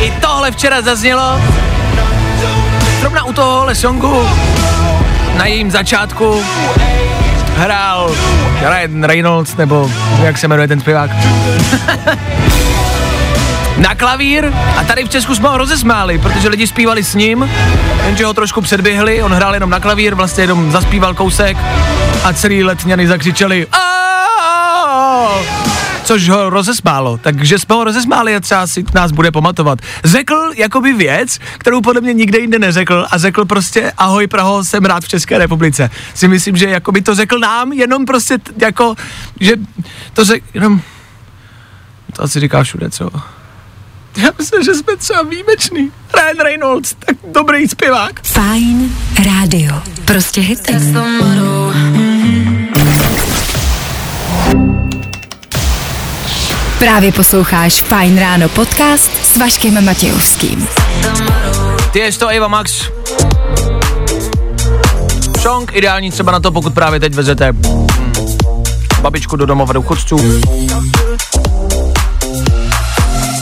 [0.02, 1.42] I tohle včera zaznělo.
[3.00, 4.30] Zrovna u tohohle songu
[5.40, 6.44] na jejím začátku
[7.56, 8.16] hrál
[8.70, 9.92] Ryan Reynolds, nebo
[10.24, 11.12] jak se jmenuje ten zpěvák.
[13.78, 17.50] na klavír a tady v Česku jsme ho rozesmáli, protože lidi zpívali s ním,
[18.06, 21.58] jenže ho trošku předběhli, on hrál jenom na klavír, vlastně jenom zaspíval kousek
[22.24, 25.59] a celý letňany zakřičeli "Aaaaaa!"
[26.10, 29.80] Což ho rozesmálo, takže jsme ho rozesmáli a třeba si nás bude pamatovat.
[30.04, 34.86] Řekl jakoby věc, kterou podle mě nikde jinde neřekl a řekl prostě ahoj Praho, jsem
[34.86, 35.90] rád v České republice.
[36.14, 38.96] Si myslím, že jakoby to řekl nám, jenom prostě t- jako,
[39.40, 39.54] že
[40.14, 40.82] to řekl, jenom,
[42.16, 43.10] to asi říká všude, co?
[44.18, 45.92] Já myslím, že jsme třeba výjimeční.
[46.14, 48.24] Ryan Reynolds, tak dobrý zpěvák.
[48.24, 48.96] Fajn
[49.26, 49.82] rádio.
[50.06, 50.74] Prostě hity.
[56.80, 60.68] Právě posloucháš Fajn ráno podcast s Vaškem Matějovským.
[61.92, 62.90] Ty je to Eva Max.
[65.40, 67.88] Song ideální třeba na to, pokud právě teď vezete hmm,
[69.02, 70.42] babičku do domova důchodců.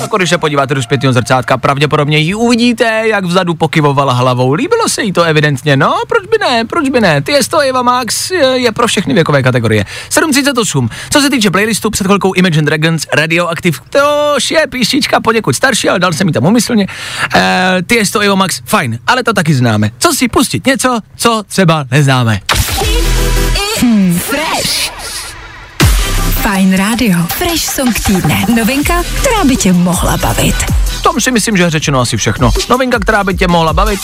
[0.07, 4.53] Jako když se podíváte do zpětného zrcátka, pravděpodobně ji uvidíte, jak vzadu pokyvovala hlavou.
[4.53, 7.21] Líbilo se jí to evidentně, no, proč by ne, proč by ne.
[7.21, 9.85] Ty je to Eva Max je, pro všechny věkové kategorie.
[10.09, 10.89] 738.
[11.09, 15.99] Co se týče playlistu, před chvilkou Imagine Dragons Radioactive, to je písnička poněkud starší, ale
[15.99, 16.87] dal jsem ji tam umyslně.
[17.35, 19.91] E, ty je to Eva Max, fajn, ale to taky známe.
[19.97, 22.39] Co si pustit něco, co třeba neznáme.
[24.19, 24.96] Fresh.
[26.47, 27.19] Fajn rádio.
[27.27, 28.45] Fresh song týdne.
[28.55, 30.55] Novinka, která by tě mohla bavit.
[30.85, 32.51] V tom si myslím, že je řečeno asi všechno.
[32.69, 33.99] Novinka, která by tě mohla bavit,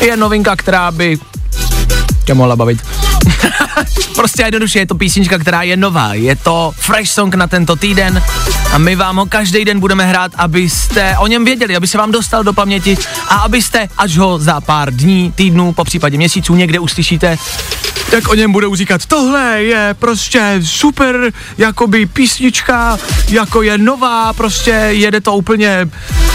[0.00, 1.18] je novinka, která by
[2.24, 2.78] tě mohla bavit.
[4.14, 6.14] prostě jednoduše je to písnička, která je nová.
[6.14, 8.22] Je to fresh song na tento týden
[8.72, 12.12] a my vám ho každý den budeme hrát, abyste o něm věděli, aby se vám
[12.12, 12.98] dostal do paměti
[13.28, 17.38] a abyste, až ho za pár dní, týdnů, po případě měsíců někde uslyšíte,
[18.10, 22.98] tak o něm budou říkat, tohle je prostě super, jakoby písnička,
[23.28, 25.88] jako je nová, prostě jede to úplně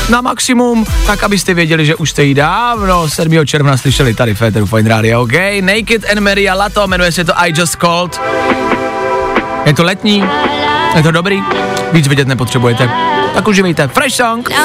[0.09, 3.45] na maximum, tak abyste věděli, že už jste ji dávno 7.
[3.45, 5.33] června slyšeli tady Féteru Fine Radio, OK?
[5.51, 8.21] Naked and Maria Lato, jmenuje se to I Just Called.
[9.65, 10.23] Je to letní,
[10.95, 11.43] je to dobrý,
[11.91, 12.89] víc vidět nepotřebujete.
[13.33, 14.49] Tak uživejte, fresh song.
[14.49, 14.55] I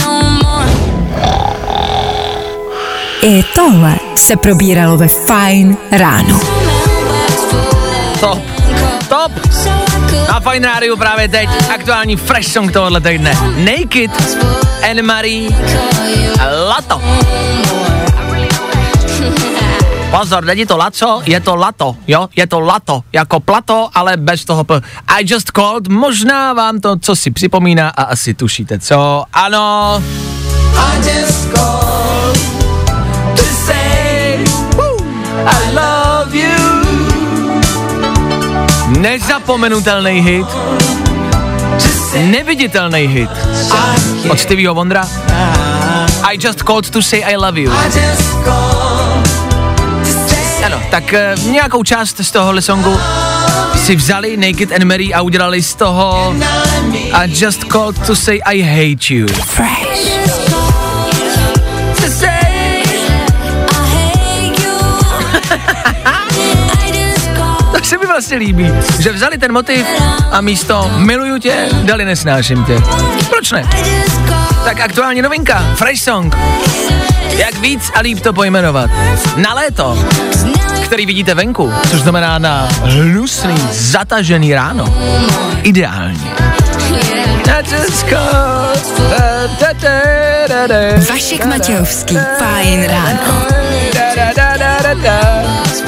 [0.00, 0.64] no.
[3.22, 6.40] I tohle se probíralo ve Fajn ráno.
[8.20, 8.42] Top,
[9.08, 9.32] top.
[10.28, 13.38] Na Fine Radio právě teď aktuální fresh song tohohle týdne.
[13.56, 14.10] Naked
[14.84, 15.48] and Marie
[16.68, 17.00] Lato.
[20.10, 24.44] Pozor, není to laco, je to lato, jo, je to lato, jako plato, ale bez
[24.44, 24.80] toho p.
[25.06, 29.24] I just called, možná vám to, co si připomíná a asi tušíte, co?
[29.32, 30.02] Ano.
[30.76, 32.38] I just called
[33.36, 34.44] to say
[34.76, 34.96] woo,
[35.46, 36.84] I love you.
[39.00, 40.46] Nezapomenutelný hit.
[42.22, 43.30] Neviditelný hit.
[44.30, 45.08] Od Stevieho Wondra.
[46.22, 47.72] I just called to say I love you.
[50.64, 53.00] Ano, tak uh, nějakou část z tohohle songu
[53.76, 56.34] si vzali Naked and Mary a udělali z toho
[57.12, 59.26] I just called to say I hate you.
[59.28, 60.43] Fresh.
[68.24, 69.86] Se líbí, že vzali ten motiv
[70.30, 72.76] a místo miluju tě, dali nesnáším tě.
[73.30, 73.68] Proč ne?
[74.64, 76.36] Tak aktuální novinka, Fresh Song.
[77.36, 78.90] Jak víc a líp to pojmenovat.
[79.36, 79.98] Na léto,
[80.84, 84.94] který vidíte venku, což znamená na hnusný, zatažený ráno.
[85.62, 86.30] Ideální.
[91.08, 92.18] Vašek Matějovský.
[92.38, 93.44] Fajn ráno.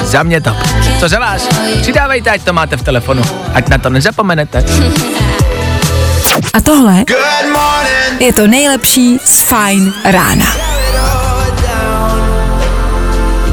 [0.07, 0.57] Za mě top.
[0.99, 1.47] Co za vás?
[1.81, 3.23] Přidávejte, ať to máte v telefonu.
[3.53, 4.65] Ať na to nezapomenete.
[6.53, 7.03] A tohle
[8.19, 10.45] je to nejlepší z Fajn rána.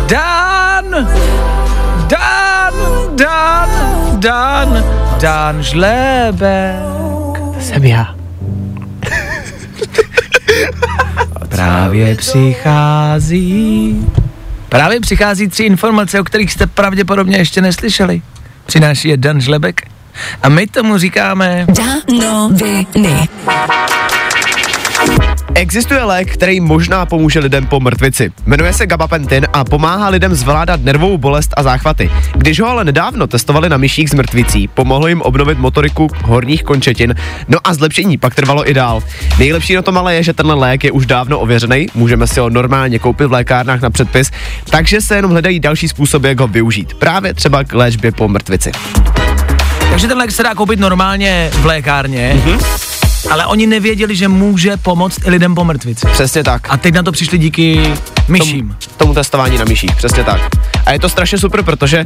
[0.07, 1.09] Dan!
[2.07, 2.75] Dan!
[3.15, 3.71] Dan!
[4.21, 4.85] Dan!
[5.21, 6.75] Dan Žlébek.
[7.55, 8.15] To jsem já.
[11.49, 14.07] Právě přichází.
[14.75, 18.23] Právě přichází tři informace, o kterých jste pravděpodobně ještě neslyšeli.
[18.67, 19.81] Přináší je Dan Žlebek.
[20.43, 21.67] A my tomu říkáme...
[21.69, 23.29] Danoviny.
[25.57, 28.33] Existuje lék, který možná pomůže lidem po mrtvici.
[28.47, 32.11] Jmenuje se gabapentin a pomáhá lidem zvládat nervovou bolest a záchvaty.
[32.35, 37.15] Když ho ale nedávno testovali na myších z mrtvicí, pomohlo jim obnovit motoriku horních končetin,
[37.49, 39.03] no a zlepšení pak trvalo i dál.
[39.39, 42.51] Nejlepší na tom ale je, že tenhle lék je už dávno ověřený, můžeme si ho
[42.51, 44.31] normálně koupit v lékárnách na předpis,
[44.71, 46.95] takže se jenom hledají další způsoby, jak ho využít.
[46.95, 48.73] Právě třeba k léčbě po mrtvici.
[49.91, 52.84] Takže ten lék se dá koupit normálně v lékárně, mm-hmm.
[53.31, 56.07] Ale oni nevěděli, že může pomoct i lidem po mrtvici.
[56.13, 56.67] Přesně tak.
[56.71, 57.95] A teď na to přišli díky
[58.29, 58.69] myším.
[58.69, 60.41] Tomu, tomu testování na myších, přesně tak.
[60.87, 62.05] A je to strašně super, protože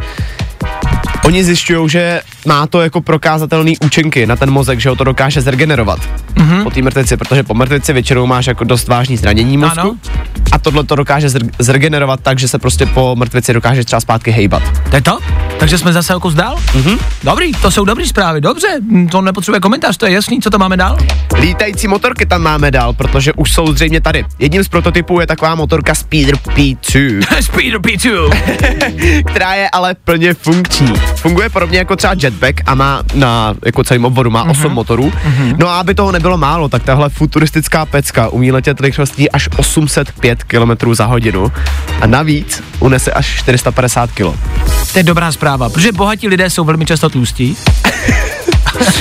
[1.28, 5.40] oni zjišťují, že má to jako prokázatelný účinky na ten mozek, že ho to dokáže
[5.40, 6.00] zregenerovat
[6.34, 6.62] mm-hmm.
[6.62, 9.80] po té mrtvici, protože po mrtvici většinou máš jako dost vážný zranění mozku.
[9.80, 9.96] Ano.
[10.52, 14.30] A tohle to dokáže zr- zregenerovat tak, že se prostě po mrtvici dokáže třeba zpátky
[14.30, 14.62] hejbat.
[14.90, 15.18] To je to?
[15.58, 16.56] Takže jsme zase jako zdál?
[16.56, 16.98] Mm-hmm.
[17.24, 20.60] Dobrý, to jsou dobrý zprávy, dobře, hm, to nepotřebuje komentář, to je jasný, co tam
[20.60, 20.98] máme dál?
[21.40, 24.24] Lítající motorky tam máme dál, protože už jsou zřejmě tady.
[24.38, 28.30] Jedním z prototypů je taková motorka Speeder P2, Speeder P2.
[29.26, 30.92] která je ale plně funkční.
[31.18, 35.12] Funguje podobně jako třeba jetpack a má na jako celém obvodu má 8 motorů.
[35.56, 40.42] No a aby toho nebylo málo, tak tahle futuristická pecka umí letět rychlostí až 805
[40.42, 41.52] km za hodinu
[42.00, 44.20] a navíc unese až 450 kg.
[44.92, 47.56] To je dobrá zpráva, protože bohatí lidé jsou velmi často tlustí.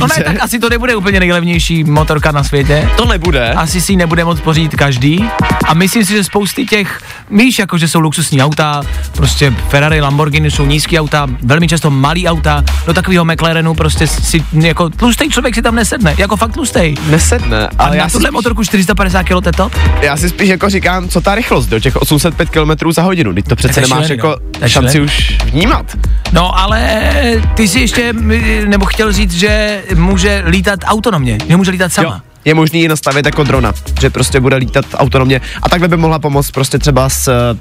[0.00, 2.88] No ne, tak asi to nebude úplně nejlevnější motorka na světě.
[2.96, 3.52] to nebude.
[3.52, 5.24] Asi si ji nebude moc pořídit každý.
[5.68, 8.82] A myslím si, že spousty těch, víš, jako že jsou luxusní auta,
[9.16, 14.44] prostě Ferrari, Lamborghini jsou nízký auta, velmi často malý auta, do takového McLarenu prostě si,
[14.52, 16.94] jako tlustý člověk si tam nesedne, jako fakt tlustý.
[17.10, 19.70] Nesedne, A ale na já si, tuhle motorku 450 kg, to
[20.02, 23.48] já si spíš jako říkám, co ta rychlost do těch 805 km za hodinu, teď
[23.48, 24.68] to přece nemáš jako no.
[24.68, 25.86] Šanci už vnímat.
[26.32, 27.12] No ale
[27.54, 28.32] ty si ještě, m,
[28.70, 32.08] nebo chtěl říct, že může lítat autonomně, že může lítat sama.
[32.08, 32.20] Jo.
[32.44, 36.18] Je možný ji nastavit jako drona, že prostě bude lítat autonomně a takhle by mohla
[36.18, 37.58] pomoct prostě třeba s eh,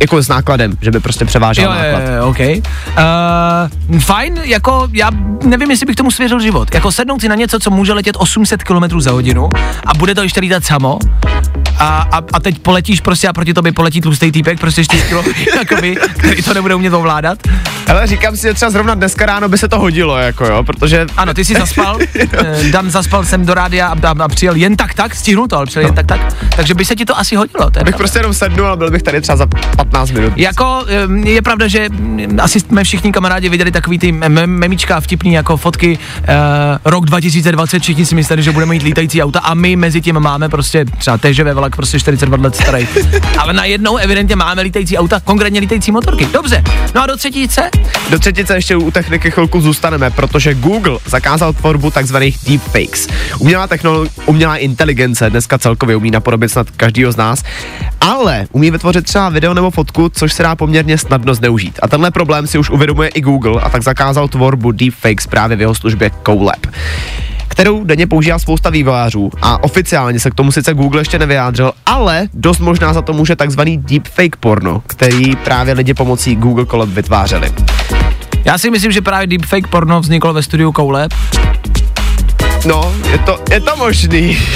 [0.00, 2.02] jako s nákladem, že by prostě převážel jo, náklad.
[2.16, 2.38] jo, OK.
[3.90, 5.10] Uh, fajn, jako já
[5.44, 6.74] nevím, jestli bych tomu svěřil život.
[6.74, 9.48] Jako sednout si na něco, co může letět 800 km za hodinu
[9.86, 10.98] a bude to ještě lítat samo
[11.78, 15.24] a, a, a teď poletíš prostě a proti tobě poletí tlustý týpek, prostě 4 kilo,
[15.56, 17.38] jakoby, který to nebude umět ovládat.
[17.88, 21.06] Ale říkám si, že třeba zrovna dneska ráno by se to hodilo, jako jo, protože
[21.16, 24.76] Ano, ty jsi zaspal, eh, Dan zaspal jsem do rádia a, a, a přijel jen
[24.76, 27.36] tak tak, stihnul to, ale přijel jen tak tak, takže by se ti to asi
[27.36, 27.64] hodilo.
[27.66, 27.98] Bych pravda.
[27.98, 30.32] prostě jenom sednul a byl bych tady třeba za 15 minut.
[30.36, 35.00] Jako em, je pravda, že mm, asi jsme všichni kamarádi viděli takový ty mem- memička
[35.00, 36.24] vtipný jako fotky uh,
[36.84, 40.48] rok 2020, všichni si mysleli, že budeme mít lítající auta a my mezi tím máme
[40.48, 42.88] prostě třeba TŽV vlak prostě 42 let starý.
[43.38, 46.28] Ale najednou evidentně máme lítající auta, konkrétně lítající motorky.
[46.32, 46.64] Dobře.
[46.94, 47.70] No a do třetíce?
[48.10, 53.08] Do třetice ještě u techniky chvilku zůstaneme, protože Google zakázal tvorbu takzvaných deepfakes.
[53.38, 57.42] Umělá technolo- umělá inteligence dneska celkově umí napodobit snad každýho z nás,
[58.00, 61.78] ale umí vytvořit třeba video nebo fotku, což se dá poměrně snadno zneužít.
[61.82, 65.60] A tenhle problém si už uvědomuje i Google a tak zakázal tvorbu deepfakes právě v
[65.60, 66.66] jeho službě Colab
[67.54, 72.28] kterou denně používá spousta vývojářů a oficiálně se k tomu sice Google ještě nevyjádřil, ale
[72.34, 77.52] dost možná za to může takzvaný deepfake porno, který právě lidi pomocí Google Colab vytvářeli.
[78.44, 81.08] Já si myslím, že právě deepfake porno vzniklo ve studiu Koule.
[82.66, 84.38] No, je to, je to možný.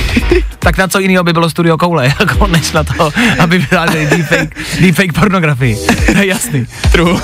[0.59, 4.57] Tak na co jiného by bylo studio Koule, jako než na to, aby vytvářeli deepfake,
[4.81, 5.77] deepfake pornografii.
[6.13, 6.67] To je jasný.
[6.93, 7.21] True.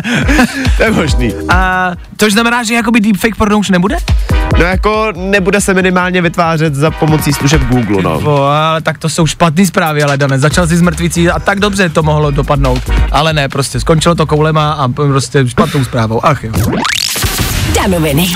[0.76, 1.34] to je možný.
[1.48, 3.96] A což znamená, že jakoby deepfake porno už nebude?
[4.56, 8.20] No jako nebude se minimálně vytvářet za pomocí služeb Google, no.
[8.24, 11.60] O, ale tak to jsou špatné zprávy, ale Dane, začal si z mrtvicí a tak
[11.60, 12.82] dobře to mohlo dopadnout.
[13.12, 16.24] Ale ne, prostě skončilo to koulema a prostě špatnou zprávou.
[16.24, 16.52] Ach jo.
[17.74, 18.28] Danoviny.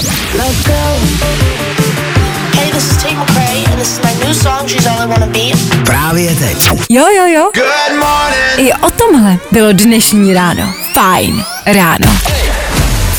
[5.84, 6.70] Právě teď.
[6.90, 7.50] Jo, jo, jo.
[7.54, 8.68] Good morning.
[8.68, 10.74] I o tomhle bylo dnešní ráno.
[10.94, 12.16] Fajn ráno.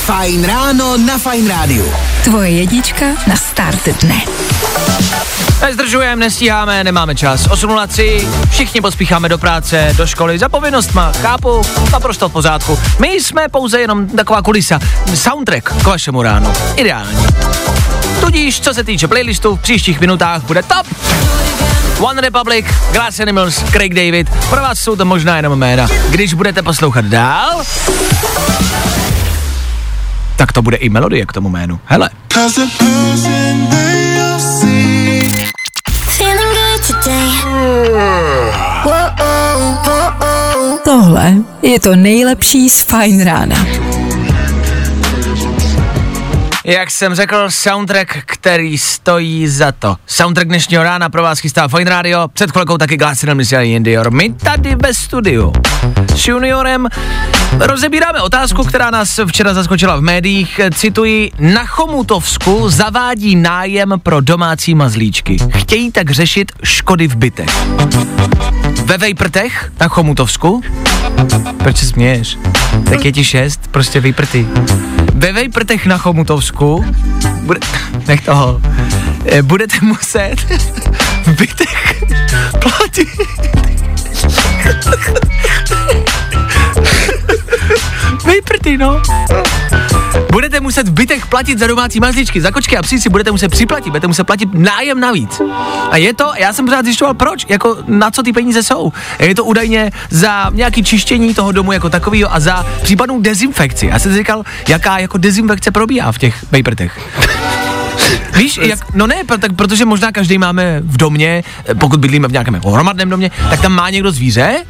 [0.04, 1.88] Fajn ráno na Fajn rádiu.
[2.24, 4.22] Tvoje jedička na start dne.
[5.62, 7.48] Nezdržujeme, nestíháme, nemáme čas.
[7.48, 11.62] 8.03, všichni pospícháme do práce, do školy, za povinnostma, chápu,
[11.92, 12.80] naprosto v pořádku.
[13.00, 14.80] My jsme pouze jenom taková kulisa,
[15.14, 16.54] soundtrack k vašemu ránu.
[16.76, 17.28] Ideální.
[18.20, 20.88] Tudíž, co se týče playlistu, v příštích minutách bude top.
[22.00, 25.88] One Republic, Glass Animals, Craig David, pro vás jsou to možná jenom jména.
[26.10, 27.64] Když budete poslouchat dál,
[30.44, 31.80] tak to bude i melodie k tomu jménu.
[31.86, 32.10] Hele.
[40.84, 43.66] Tohle je to nejlepší z Fajn rána.
[46.66, 49.96] Jak jsem řekl, soundtrack, který stojí za to.
[50.06, 54.12] Soundtrack dnešního rána pro vás chystá Fine Radio, před chvilkou taky Glass a Indior.
[54.12, 55.54] My tady ve studiu
[56.16, 56.88] s Juniorem
[57.60, 60.60] rozebíráme otázku, která nás včera zaskočila v médiích.
[60.76, 65.38] Cituji, na Chomutovsku zavádí nájem pro domácí mazlíčky.
[65.56, 67.50] Chtějí tak řešit škody v bytech.
[68.86, 70.62] Ve Vejprtech na Chomutovsku?
[71.58, 72.38] Proč se směješ?
[72.90, 74.48] Tak je ti šest, prostě vyprty.
[75.14, 76.86] Ve Vejprtech na Chomutovsku
[77.46, 77.60] bude,
[78.08, 78.62] nech toho,
[79.26, 80.36] Eh, budete muset
[81.24, 82.04] v bytech
[82.60, 83.10] platit.
[88.64, 89.02] Vejprty, no.
[90.32, 93.50] Budete muset v bytech platit za domácí mazlíčky, za kočky a psí si budete muset
[93.50, 95.42] připlatit, budete muset platit nájem navíc.
[95.92, 98.94] A je to, já jsem pořád zjišťoval proč, jako na co ty peníze jsou.
[99.20, 103.88] Je to údajně za nějaký čištění toho domu jako takového a za případnou dezinfekci.
[103.88, 107.00] Já jsem si říkal, jaká jako dezinfekce probíhá v těch vejprtech.
[108.38, 112.32] Víš, jak, no ne, tak protože možná každý máme v domě, eh, pokud bydlíme v
[112.32, 114.64] nějakém jako hromadném domě, tak tam má někdo zvíře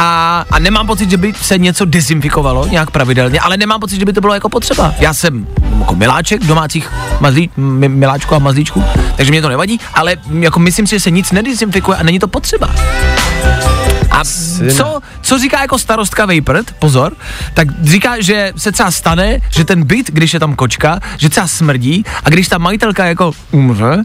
[0.00, 4.04] a, a nemám pocit, že by se něco dezinfikovalo nějak pravidelně, ale nemám pocit, že
[4.04, 4.94] by to bylo jako potřeba.
[4.98, 5.46] Já jsem
[5.78, 6.90] jako miláček domácích
[7.20, 8.84] mazlí, mi- miláčků a mazlíčků,
[9.16, 12.28] takže mě to nevadí, ale jako myslím si, že se nic nedezinfikuje a není to
[12.28, 12.74] potřeba.
[14.18, 14.24] A
[14.76, 17.12] co, co říká jako starostka Vejprt, pozor,
[17.54, 21.46] tak říká, že se třeba stane, že ten byt, když je tam kočka, že třeba
[21.46, 24.04] smrdí a když ta majitelka jako umře,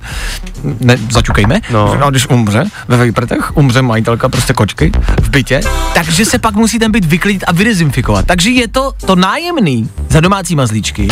[0.80, 1.96] ne, začukejme, No.
[1.96, 2.12] no.
[2.12, 4.92] když umře ve Vejprtech, umře majitelka prostě kočky
[5.22, 5.62] v bytě,
[5.94, 8.26] takže se pak musí ten byt vyklidit a vydezinfikovat.
[8.26, 11.08] Takže je to, to nájemný za domácí mazlíčky,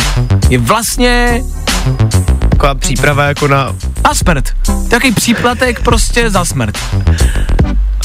[0.48, 1.42] je vlastně
[2.50, 3.72] Taková příprava jako na...
[4.04, 4.44] a smrt.
[4.90, 6.78] Takový příplatek prostě za smrt.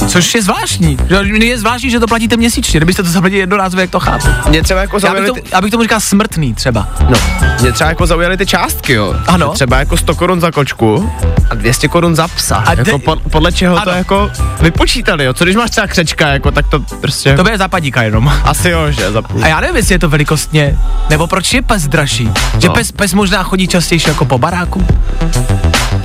[0.07, 0.97] Což je zvláštní.
[1.09, 2.79] Že je zvláštní, že to platíte měsíčně.
[2.79, 4.27] Kdybyste to zaplatili jednorázově, jak to chápu.
[4.49, 6.87] Mě třeba jako Já bych, to, já bych tomu říkal smrtný třeba.
[7.09, 7.17] no,
[7.61, 9.15] mě třeba jako zaujaly ty částky, jo.
[9.27, 9.45] Ano.
[9.47, 11.11] Že Třeba jako 100 korun za kočku
[11.49, 12.55] a 200 korun za psa.
[12.55, 13.91] A de- jako pod, podle čeho to Ano.
[13.91, 14.31] jako
[14.61, 15.33] vypočítali, jo.
[15.33, 17.35] Co když máš třeba křečka, jako tak to prostě...
[17.35, 18.33] To bude zapadíka jenom.
[18.43, 19.43] Asi jo, že za půl.
[19.43, 20.77] A já nevím, jestli je to velikostně,
[21.09, 22.29] nebo proč je pes dražší.
[22.59, 22.73] Že No.
[22.73, 24.85] pes, pes možná chodí častěji jako po baráku.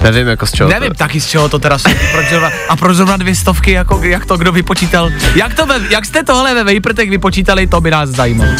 [0.03, 0.95] Nevím, jako z čeho Nevím to...
[0.95, 1.91] taky z čeho to teda jsou.
[2.13, 5.11] Proč zrovna, a proč zrovna dvě stovky, jako, jak to kdo vypočítal.
[5.35, 8.51] Jak, to ve, jak jste tohle ve Vejprtech vypočítali, to by nás zajímalo.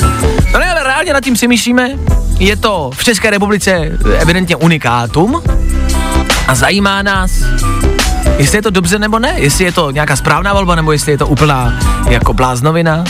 [0.53, 1.91] No ne, ale reálně nad tím přemýšlíme.
[2.39, 5.43] Je to v České republice evidentně unikátum
[6.49, 7.31] a zajímá nás,
[8.39, 11.19] jestli je to dobře nebo ne, jestli je to nějaká správná volba, nebo jestli je
[11.19, 13.05] to úplná jako bláznovina.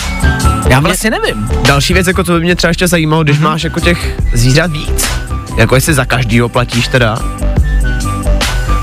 [0.69, 1.49] Já vlastně nevím.
[1.67, 5.09] Další věc, jako to by mě třeba ještě zajímalo, když máš jako těch zvířat víc.
[5.57, 7.19] Jako jestli za každýho platíš teda.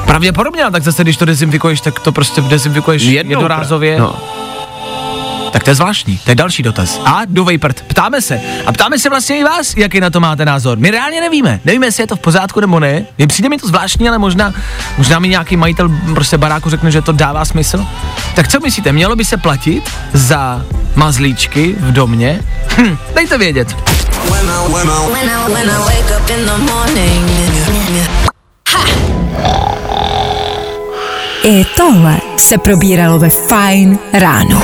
[0.10, 4.00] Pravděpodobně, ale tak zase, když to dezinfikuješ, tak to prostě dezinfikuješ Jednou jednorázově.
[4.00, 4.16] No.
[5.52, 7.02] Tak to je zvláštní, to je další dotaz.
[7.06, 8.42] A do Vejprt, ptáme se.
[8.66, 10.78] A ptáme se vlastně i vás, jaký na to máte názor.
[10.78, 11.60] My reálně nevíme.
[11.66, 13.06] Nevíme, jestli je to v pořádku nebo ne.
[13.18, 14.54] Je, přijde mi to zvláštní, ale možná,
[14.98, 17.86] možná mi nějaký majitel prostě baráku řekne, že to dává smysl.
[18.36, 22.42] Tak co myslíte, mělo by se platit za mazlíčky v domě?
[22.78, 23.76] Hm, dejte vědět.
[24.30, 26.30] When I, when I wake up
[31.50, 34.62] I tohle se probíralo ve Fine ráno.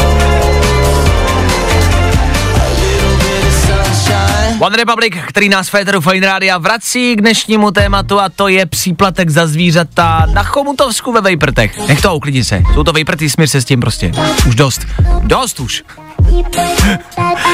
[4.59, 9.29] One Republic, který nás Féteru Fine Rádia vrací k dnešnímu tématu a to je příplatek
[9.29, 11.87] za zvířata na Chomutovsku ve Vejprtech.
[11.87, 12.63] Nech to, uklidni se.
[12.73, 14.11] Jsou to Vejprty, smír se s tím prostě.
[14.47, 14.87] Už dost.
[15.21, 15.83] Dost už.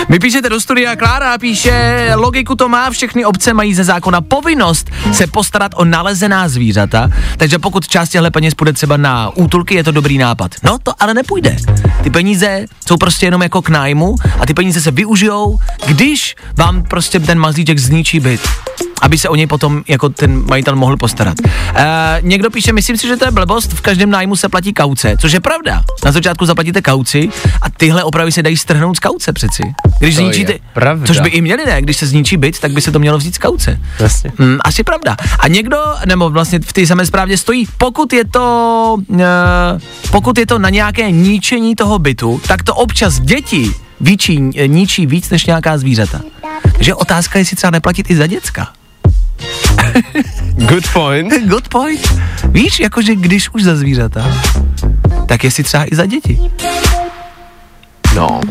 [0.09, 4.89] Vy píšete do studia, Klára píše, logiku to má, všechny obce mají ze zákona povinnost
[5.11, 9.84] se postarat o nalezená zvířata, takže pokud část těchto peněz půjde třeba na útulky, je
[9.84, 10.55] to dobrý nápad.
[10.63, 11.55] No to ale nepůjde.
[12.03, 15.57] Ty peníze jsou prostě jenom jako k nájmu a ty peníze se využijou,
[15.88, 18.41] když vám prostě ten mazlíček zničí byt
[19.01, 21.37] aby se o něj potom jako ten majitel mohl postarat.
[21.75, 25.15] E, někdo píše, myslím si, že to je blbost, v každém nájmu se platí kauce,
[25.19, 25.83] což je pravda.
[26.05, 27.29] Na začátku zaplatíte kauci
[27.61, 29.63] a tyhle opravy se dají strhnout z kauce přeci.
[29.99, 30.53] Když To zničíte,
[31.05, 31.81] což by i měli, ne?
[31.81, 33.79] Když se zničí byt, tak by se to mělo vzít z kauce.
[33.99, 34.31] Jasně.
[34.37, 35.15] Mm, asi pravda.
[35.39, 39.25] A někdo, nebo vlastně v té samé zprávě stojí, pokud je to, e,
[40.11, 43.71] pokud je to na nějaké ničení toho bytu, tak to občas děti
[44.01, 46.21] víčí, ničí víc než nějaká zvířata.
[46.73, 48.67] Takže otázka je, jestli třeba neplatit i za děcka.
[50.69, 51.34] Good point.
[51.49, 52.13] Good point.
[52.49, 54.38] Víš, jakože když už za zvířata,
[55.26, 56.39] tak jestli třeba i za děti.
[58.15, 58.41] No,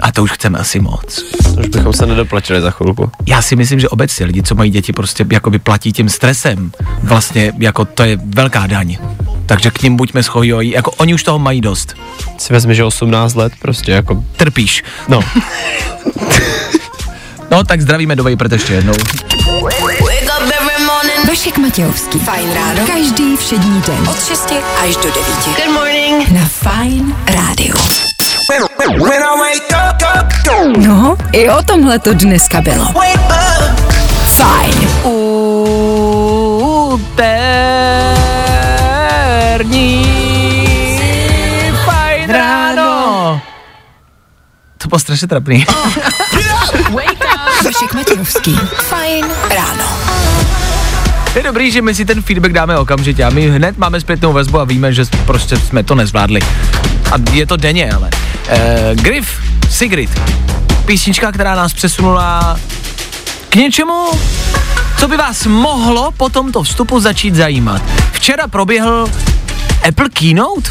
[0.00, 1.24] A to už chceme asi moc.
[1.60, 3.10] už bychom se nedoplatili za chvilku.
[3.26, 6.72] Já si myslím, že obecně lidi, co mají děti, prostě jakoby platí tím stresem.
[7.02, 8.96] Vlastně jako to je velká daň.
[9.46, 11.94] Takže k ním buďme schojojí, jako oni už toho mají dost.
[12.38, 14.84] Si vezmi, že 18 let prostě jako, Trpíš.
[15.08, 15.20] no.
[17.50, 18.92] No tak zdravíme do Vejprt ještě jednou.
[19.66, 21.26] Wake up every morning.
[21.28, 22.18] Vašek Matějovský.
[22.18, 22.86] Fajn ráno.
[22.86, 24.08] Každý všední den.
[24.08, 24.52] Od 6
[24.84, 25.14] až do 9.
[25.44, 26.28] Good morning.
[26.30, 27.74] Na Fine rádiu.
[30.78, 32.92] No, i o tomhle to dneska bylo.
[34.36, 34.88] Fajn.
[39.56, 40.06] Úterní
[41.84, 43.40] fajn ráno.
[44.78, 45.66] To bylo strašně trapný.
[47.66, 48.56] Vašek Matějovský.
[48.74, 49.84] Fajn ráno.
[51.34, 54.60] Je dobrý, že my si ten feedback dáme okamžitě a my hned máme zpětnou vazbu
[54.60, 56.40] a víme, že prostě jsme to nezvládli.
[57.12, 58.10] A je to denně, ale.
[58.10, 59.28] Uh, Griff,
[59.70, 60.20] Sigrid,
[60.84, 62.60] písnička, která nás přesunula
[63.48, 64.10] k něčemu,
[64.98, 67.82] co by vás mohlo po tomto vstupu začít zajímat.
[68.12, 69.08] Včera proběhl
[69.88, 70.70] Apple Keynote?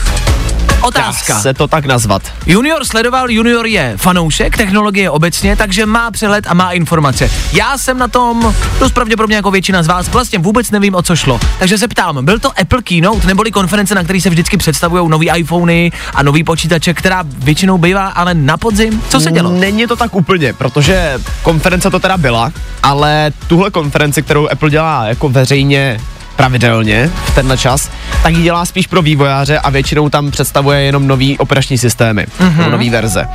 [0.85, 1.33] Otázka.
[1.33, 2.21] Dá se to tak nazvat.
[2.45, 7.31] Junior sledoval, junior je fanoušek technologie obecně, takže má přehled a má informace.
[7.51, 11.15] Já jsem na tom dost pravděpodobně jako většina z vás vlastně vůbec nevím, o co
[11.15, 11.39] šlo.
[11.59, 15.29] Takže se ptám, byl to Apple Keynote neboli konference, na který se vždycky představují nový
[15.35, 19.01] iPhony a nový počítače, která většinou bývá ale na podzim?
[19.09, 19.51] Co se dělo?
[19.51, 22.51] Není to tak úplně, protože konference to teda byla,
[22.83, 25.99] ale tuhle konferenci, kterou Apple dělá jako veřejně
[26.35, 27.89] pravidelně v tenhle čas,
[28.23, 32.71] tak ji dělá spíš pro vývojáře a většinou tam představuje jenom nový operační systémy, mm-hmm.
[32.71, 33.27] nový verze.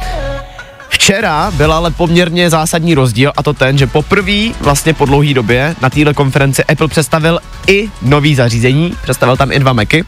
[0.89, 5.75] Včera byl ale poměrně zásadní rozdíl a to ten, že poprvé vlastně po dlouhé době
[5.83, 10.05] na téhle konferenci Apple představil i nový zařízení, představil tam i dva Macy,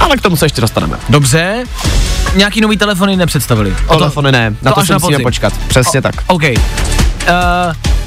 [0.00, 0.96] ale k tomu se ještě dostaneme.
[1.08, 1.64] Dobře,
[2.36, 3.74] nějaký nový telefony nepředstavili.
[3.86, 6.14] O to- Telefony ne, na to to, až se na musíme počkat, přesně tak.
[6.26, 6.42] OK.
[6.42, 6.56] Uh,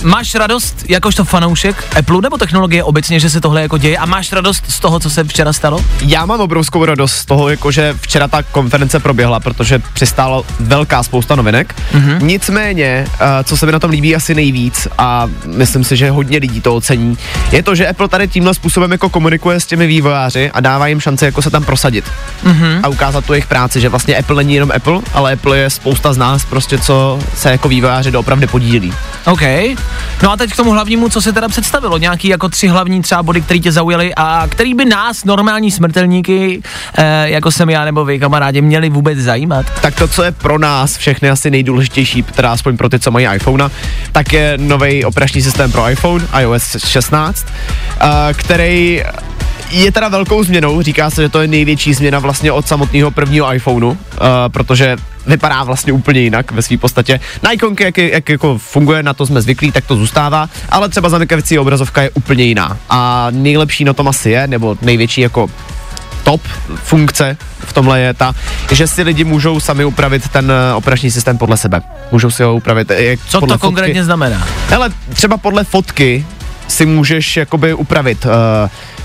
[0.04, 4.32] máš radost jakožto fanoušek Apple nebo technologie obecně, že se tohle jako děje a máš
[4.32, 5.86] radost z toho, co se včera stalo?
[6.06, 11.36] Já mám obrovskou radost z toho, jakože včera ta konference proběhla, protože přistála velká spousta
[11.36, 11.76] novinek.
[11.94, 12.24] Mm-hmm.
[12.24, 16.38] Nicméně, uh, co se mi na tom líbí asi nejvíc a myslím si, že hodně
[16.38, 17.18] lidí to ocení,
[17.52, 21.00] je to, že Apple tady tímhle způsobem jako komunikuje s těmi vývojáři a dává jim
[21.00, 22.06] šance jako se tam prosadit
[22.46, 22.80] mm-hmm.
[22.84, 26.14] a ukázat tu jejich práci, že vlastně Apple není jenom Apple, ale Apple je spousta
[26.14, 28.94] z nás prostě, co se jako vývojáři doopravdy podílí.
[29.26, 29.42] OK.
[30.24, 31.98] No a teď k tomu hlavnímu, co se teda představilo.
[31.98, 36.62] Nějaký jako tři hlavní třeba body, které tě zaujaly a který by nás, normální smrtelníky,
[36.98, 39.66] eh, jako jsem já nebo vy, kamarádi, měli vůbec zajímat.
[39.82, 43.28] Tak to, co je pro nás všechny asi nejdůležitější, teda aspoň pro ty, co mají
[43.36, 43.70] iPhone,
[44.12, 49.04] tak je nový operační systém pro iPhone, iOS 16, uh, který
[49.74, 53.54] je teda velkou změnou, říká se, že to je největší změna vlastně od samotného prvního
[53.54, 53.98] iPhoneu, uh,
[54.48, 54.98] protože
[55.28, 57.20] vypadá vlastně úplně jinak ve své podstatě.
[57.44, 61.10] Na ikonky, jak, jak jako funguje, na to jsme zvyklí, tak to zůstává, ale třeba
[61.10, 62.78] zamykací obrazovka je úplně jiná.
[62.90, 65.50] A nejlepší na tom asi je, nebo největší jako
[66.24, 66.42] top
[66.76, 68.34] funkce v tomhle je ta,
[68.72, 71.82] že si lidi můžou sami upravit ten eh, operační systém podle sebe.
[72.12, 72.92] Můžou si ho upravit.
[72.92, 74.48] eh, Jak Co to konkrétně znamená?
[74.70, 76.26] Hele, třeba podle fotky
[76.68, 78.32] si můžeš jakoby upravit uh,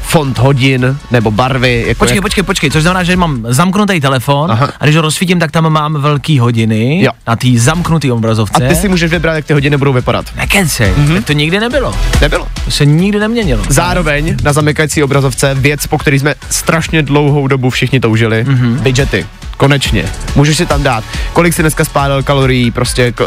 [0.02, 1.84] font hodin nebo barvy.
[1.86, 4.68] Jako Počkej, jak, počkej, počkej, což znamená, že mám zamknutý telefon Aha.
[4.80, 7.10] a když ho rozsvítím, tak tam mám velký hodiny Jo.
[7.26, 8.64] na té zamknutý obrazovce.
[8.64, 10.26] a ty si můžeš vybrat, jak ty hodiny budou vypadat.
[10.36, 11.06] Nekecej, Mhm.
[11.16, 11.22] mm-hmm.
[11.24, 11.94] to nikdy nebylo.
[12.20, 12.48] Nebylo.
[12.64, 13.62] To se nikdy neměnilo.
[13.68, 18.54] Zároveň na zamykající obrazovce věc, po který jsme strašně dlouhou dobu všichni toužili, Mhm.
[18.76, 18.82] mm-hmm.
[18.82, 19.26] widgety.
[19.58, 20.04] Konečně.
[20.34, 23.20] Můžeš si tam dát, kolik si dneska spálil kalorií, prostě k-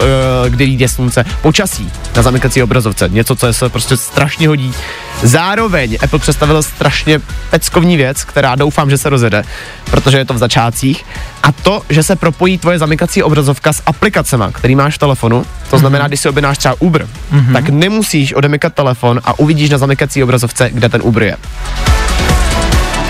[0.45, 3.09] eh, kdy jde slunce, počasí na zamykací obrazovce.
[3.09, 4.73] Něco, co se prostě strašně hodí.
[5.23, 7.19] Zároveň Apple představil strašně
[7.49, 9.43] peckovní věc, která doufám, že se rozjede,
[9.85, 11.05] protože je to v začátcích.
[11.43, 15.45] A to, že se propojí tvoje zamykací obrazovka s aplikacema, který máš v telefonu.
[15.69, 17.53] To znamená, když si objednáš třeba Uber, mm-hmm.
[17.53, 21.37] tak nemusíš odemykat telefon a uvidíš na zamykací obrazovce, kde ten Uber je.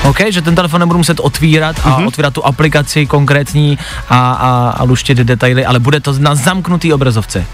[0.03, 2.07] OK, že ten telefon nebudu muset otvírat a Mhm.
[2.07, 3.77] otvírat tu aplikaci konkrétní
[4.09, 7.45] a, a, a luštit detaily, ale bude to na zamknutý obrazovce.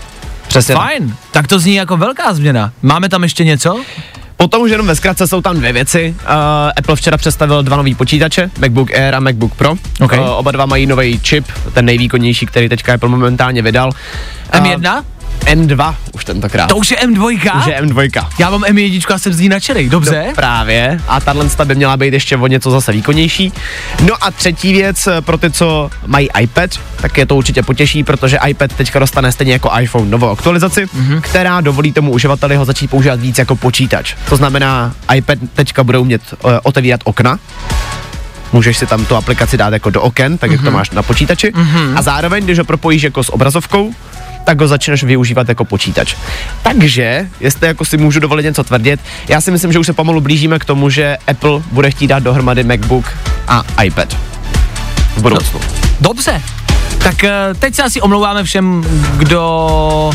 [0.47, 0.75] Přesně.
[0.75, 0.83] tak.
[0.83, 2.71] Fajn, tak to zní jako velká změna.
[2.81, 3.81] Máme tam ještě něco?
[4.37, 6.15] Potom už jenom ve zkratce jsou tam dvě věci.
[6.19, 6.25] Uh,
[6.77, 9.71] Apple včera představil dva nový počítače, MacBook Air a MacBook Pro.
[10.01, 10.11] OK.
[10.13, 13.89] Uh, oba dva mají nový čip, ten nejvýkonnější, který teďka Apple momentálně vydal.
[14.51, 15.03] M1?
[15.45, 16.67] M2 už tentokrát.
[16.67, 17.57] To už je M2?
[17.59, 18.27] už je M2.
[18.39, 20.23] Já mám M1 a jsem z ní nadšenej, dobře?
[20.27, 20.99] No, právě.
[21.07, 23.53] A tahle by měla být ještě o něco zase výkonnější.
[24.05, 26.69] No a třetí věc eh, pro ty, co mají iPad,
[27.01, 31.21] tak je to určitě potěší, protože iPad teďka dostane stejně jako iPhone novou aktualizaci, mm-hmm.
[31.21, 34.15] která dovolí tomu uživateli ho začít používat víc jako počítač.
[34.29, 37.39] To znamená, iPad teďka bude umět uh, otevírat okna,
[38.53, 41.53] můžeš si tam tu aplikaci dát jako do oken, tak jak to máš na počítači.
[41.95, 43.93] A zároveň, když ho propojíš jako s obrazovkou,
[44.47, 46.15] tak ho začneš využívat jako počítač.
[46.63, 50.21] Takže, jestli jako si můžu dovolit něco tvrdit, já si myslím, že už se pomalu
[50.21, 53.05] blížíme k tomu, že Apple bude chtít dát dohromady MacBook
[53.47, 54.13] a iPad
[55.15, 55.59] v budoucnu.
[56.01, 56.41] Dobře.
[56.97, 58.85] Tak eh, teď se asi omlouváme všem,
[59.17, 60.11] kdo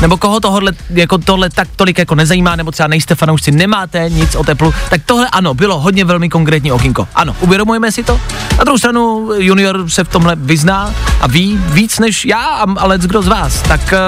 [0.00, 4.34] nebo koho tohle, jako tohle tak tolik jako nezajímá, nebo třeba nejste fanoušci, nemáte nic
[4.34, 7.08] o teplu, tak tohle ano, bylo hodně velmi konkrétní okinko.
[7.14, 8.20] Ano, uvědomujeme si to.
[8.58, 10.90] Na druhou stranu junior se v tomhle vyzná
[11.20, 13.62] a ví víc než já, a- ale kdo z vás.
[13.62, 13.98] Tak eh,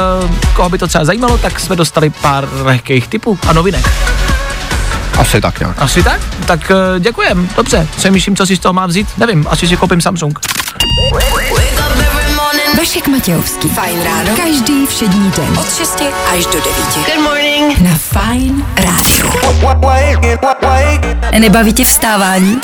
[0.54, 3.88] koho by to třeba zajímalo, tak jsme dostali pár lehkých typů a novinek.
[5.18, 5.76] Asi tak nějak.
[5.82, 6.20] Asi tak?
[6.46, 7.88] Tak eh, děkujem, dobře.
[7.96, 9.08] Přemýšlím, co si z toho mám vzít.
[9.18, 10.38] Nevím, asi si koupím Samsung.
[12.78, 13.68] Vašek Matějovský.
[13.68, 14.36] Fajn ráno.
[14.36, 15.58] Každý všední den.
[15.58, 16.02] Od 6
[16.32, 16.64] až do 9.
[16.94, 17.78] Good morning.
[17.80, 19.32] Na Fajn rádiu.
[21.38, 22.60] Nebaví tě vstávání?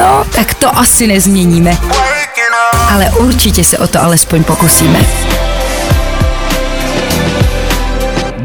[0.00, 1.78] No, tak to asi nezměníme.
[2.92, 5.06] Ale určitě se o to alespoň pokusíme.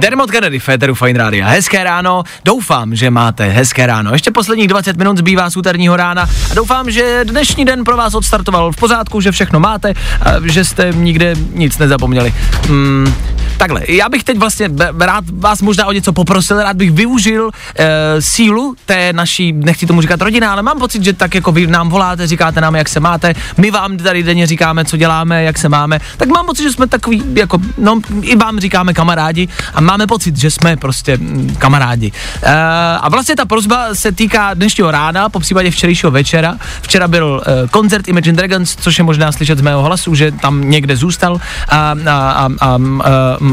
[0.04, 1.46] Dermot Kennedy, Féteru Fine Radio.
[1.48, 4.14] Hezké ráno, doufám, že máte hezké ráno.
[4.14, 8.14] Ještě posledních 20 minut zbývá z úterního rána a doufám, že dnešní den pro vás
[8.14, 12.34] odstartoval v pořádku, že všechno máte a že jste nikde nic nezapomněli.
[12.68, 13.14] Hmm,
[13.58, 18.22] takhle, já bych teď vlastně rád vás možná o něco poprosil, rád bych využil e,
[18.22, 21.90] sílu té naší, nechci tomu říkat rodina, ale mám pocit, že tak jako vy nám
[21.90, 25.70] voláte, říkáte nám, jak se máte, my vám tady denně říkáme, co děláme, jak se
[25.70, 30.08] máme, tak mám pocit, že jsme takový, jako, no, i vám říkáme kamarádi a máme
[30.08, 32.12] pocit, že jsme prostě mm, kamarádi.
[32.42, 32.54] E,
[33.02, 36.58] a vlastně ta prozba se týká dnešního rána, po případě včerejšího večera.
[36.82, 40.70] Včera byl e, koncert Imagine Dragons, což je možná slyšet z mého hlasu, že tam
[40.70, 41.38] někde zůstal
[41.70, 42.78] a, a, a, a, a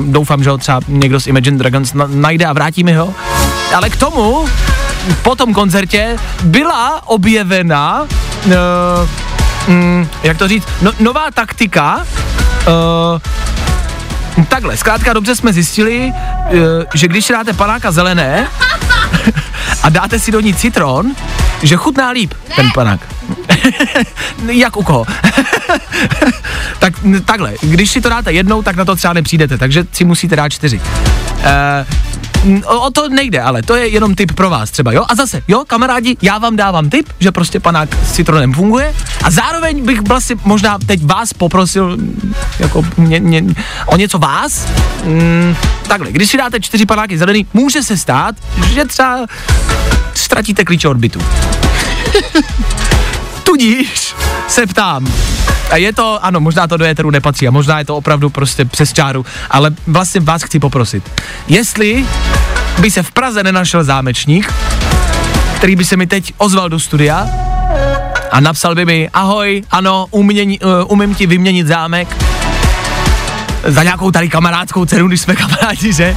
[0.07, 3.15] doufám, že ho třeba někdo z Imagine Dragons na, najde a vrátí mi ho.
[3.75, 4.45] Ale k tomu
[5.23, 8.07] po tom koncertě byla objevena
[8.47, 8.53] uh,
[9.69, 13.21] mm, jak to říct, no, nová taktika uh,
[14.49, 16.13] takhle, zkrátka dobře jsme zjistili,
[16.51, 16.59] uh,
[16.95, 18.47] že když dáte panáka zelené
[19.83, 21.07] a dáte si do ní citron,
[21.63, 23.01] že chutná líp ten panák.
[24.47, 25.07] Jak u koho?
[26.79, 30.37] tak takhle, když si to dáte jednou, tak na to třeba nepřijdete, takže si musíte
[30.37, 30.81] dát čtyři.
[30.81, 31.45] Uh,
[32.65, 35.05] o, o to nejde, ale to je jenom tip pro vás třeba, jo?
[35.09, 39.31] A zase, jo, kamarádi, já vám dávám tip, že prostě panák s citronem funguje a
[39.31, 41.99] zároveň bych vlastně možná teď vás poprosil
[42.59, 43.45] jako mě, mě,
[43.87, 44.67] o něco vás.
[45.05, 45.57] Mm,
[45.89, 48.35] takhle, když si dáte čtyři panáky zelený, může se stát,
[48.73, 49.27] že třeba
[50.15, 51.21] ztratíte klíče od bytu.
[53.45, 54.15] Tudíž
[54.49, 55.13] se ptám,
[55.71, 58.65] a je to, ano, možná to do éteru nepatří a možná je to opravdu prostě
[58.65, 61.11] přes čáru, ale vlastně vás chci poprosit.
[61.49, 62.07] Jestli
[62.81, 64.53] by se v Praze nenašel zámečník,
[65.57, 67.29] který by se mi teď ozval do studia
[68.31, 72.17] a napsal by mi, ahoj, ano, umění, uh, umím ti vyměnit zámek,
[73.65, 76.17] za nějakou tady kamarádskou cenu, když jsme kamarádi, že?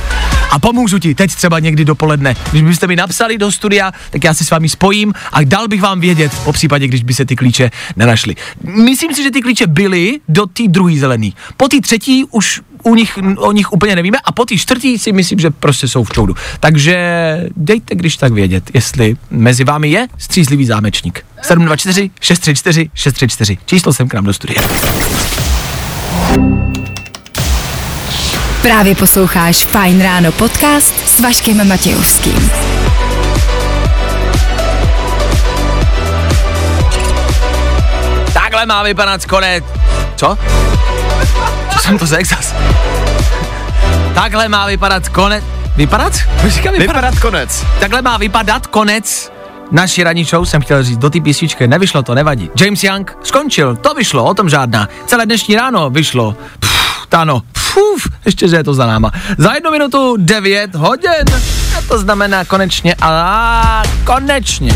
[0.51, 2.35] A pomůžu ti teď třeba někdy dopoledne.
[2.51, 5.81] Když byste mi napsali do studia, tak já si s vámi spojím a dal bych
[5.81, 8.35] vám vědět, po případě, když by se ty klíče nenašly.
[8.63, 11.33] Myslím si, že ty klíče byly do té druhé zelený.
[11.57, 15.11] Po té třetí už u nich, o nich úplně nevíme a po té čtvrtý si
[15.11, 16.35] myslím, že prostě jsou v čoudu.
[16.59, 16.97] Takže
[17.55, 21.25] dejte když tak vědět, jestli mezi vámi je střízlivý zámečník.
[21.41, 23.57] 724 634 634.
[23.65, 24.61] Číslo sem k nám do studia.
[28.63, 32.51] Právě posloucháš Fine Ráno podcast s Vaškem Matějovským.
[38.33, 39.63] Takhle má vypadat konec.
[40.15, 40.37] Co?
[41.73, 42.55] Co jsem to řekl zas?
[44.13, 45.43] Takhle má vypadat konec.
[45.75, 46.13] Vypadat?
[46.47, 46.95] Říkám vypadat?
[46.95, 47.65] Vypadat konec.
[47.79, 49.31] Takhle má vypadat konec
[49.71, 52.49] naší ranní show, jsem chtěl říct, do té písničky, nevyšlo to, nevadí.
[52.59, 54.89] James Young skončil, to vyšlo, o tom žádná.
[55.05, 56.35] Celé dnešní ráno vyšlo.
[56.59, 56.82] Pff,
[57.13, 57.41] tano,
[57.73, 59.11] puf, ještě, že je to za náma.
[59.37, 61.25] Za jednu minutu 9 hodin.
[61.77, 64.73] A to znamená konečně, a konečně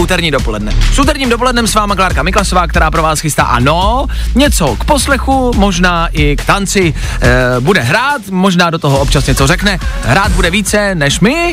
[0.00, 0.72] úterní dopoledne.
[0.92, 5.52] S úterním dopolednem s váma Klárka Miklasová, která pro vás chystá ano, něco k poslechu,
[5.56, 10.50] možná i k tanci, e, bude hrát, možná do toho občas něco řekne, hrát bude
[10.50, 11.52] více než my,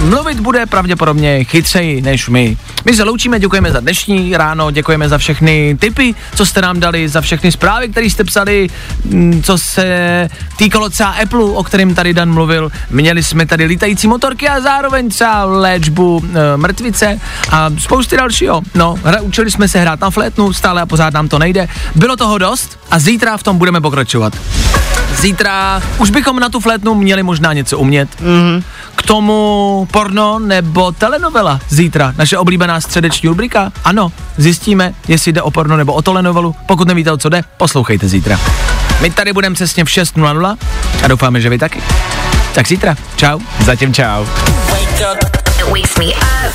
[0.00, 2.56] mluvit bude pravděpodobně chytřeji než my.
[2.84, 7.08] My se loučíme, děkujeme za dnešní ráno, děkujeme za všechny tipy, co jste nám dali,
[7.08, 8.68] za všechny zprávy, které jste psali,
[9.04, 12.72] mm, co se týkalo třeba Apple, o kterém tady Dan mluvil.
[12.90, 17.20] Měli jsme tady lítající motorky a zároveň třeba léčbu e, mrtvice
[17.50, 18.62] a spousty dalšího.
[18.74, 21.68] No, hra, učili jsme se hrát na flétnu, stále a pořád nám to nejde.
[21.94, 24.36] Bylo toho dost a zítra v tom budeme pokračovat.
[25.20, 28.08] Zítra už bychom na tu flétnu měli možná něco umět.
[28.20, 28.62] Mm-hmm.
[28.96, 33.72] K tomu porno nebo telenovela zítra, naše oblíbená středeční rubrika.
[33.84, 36.54] Ano, zjistíme, jestli jde o porno nebo o telenovelu.
[36.66, 38.40] Pokud nevíte, o co jde, poslouchejte zítra.
[39.00, 40.56] My tady budeme přesně v 6.00
[41.04, 41.82] a doufáme, že vy taky.
[42.54, 42.96] Tak zítra.
[43.16, 43.38] Čau.
[43.64, 44.24] Zatím čau.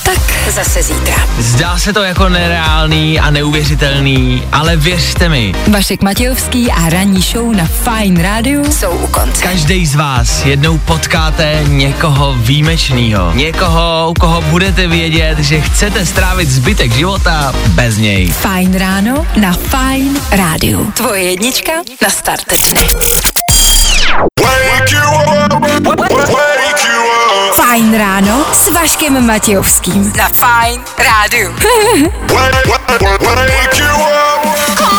[0.04, 1.16] Tak zase zítra.
[1.40, 7.56] Zdá se to jako nereálný a neuvěřitelný, ale věřte mi, Vašek Matějovský a ranní show
[7.56, 9.44] na Fine Radio jsou u konce.
[9.44, 13.32] každý z vás jednou potkáte někoho výjimečného.
[13.36, 18.28] Někoho, u koho budete vědět, že chcete strávit zbytek života bez něj.
[18.28, 20.80] Fine ráno na Fine Radio.
[20.94, 22.82] Tvoje jednička na start dne.
[27.90, 30.14] Fajn ráno s Vaškem Matějovským.
[30.18, 31.56] Na Fajn rádiu.
[32.28, 34.99] Wake you up.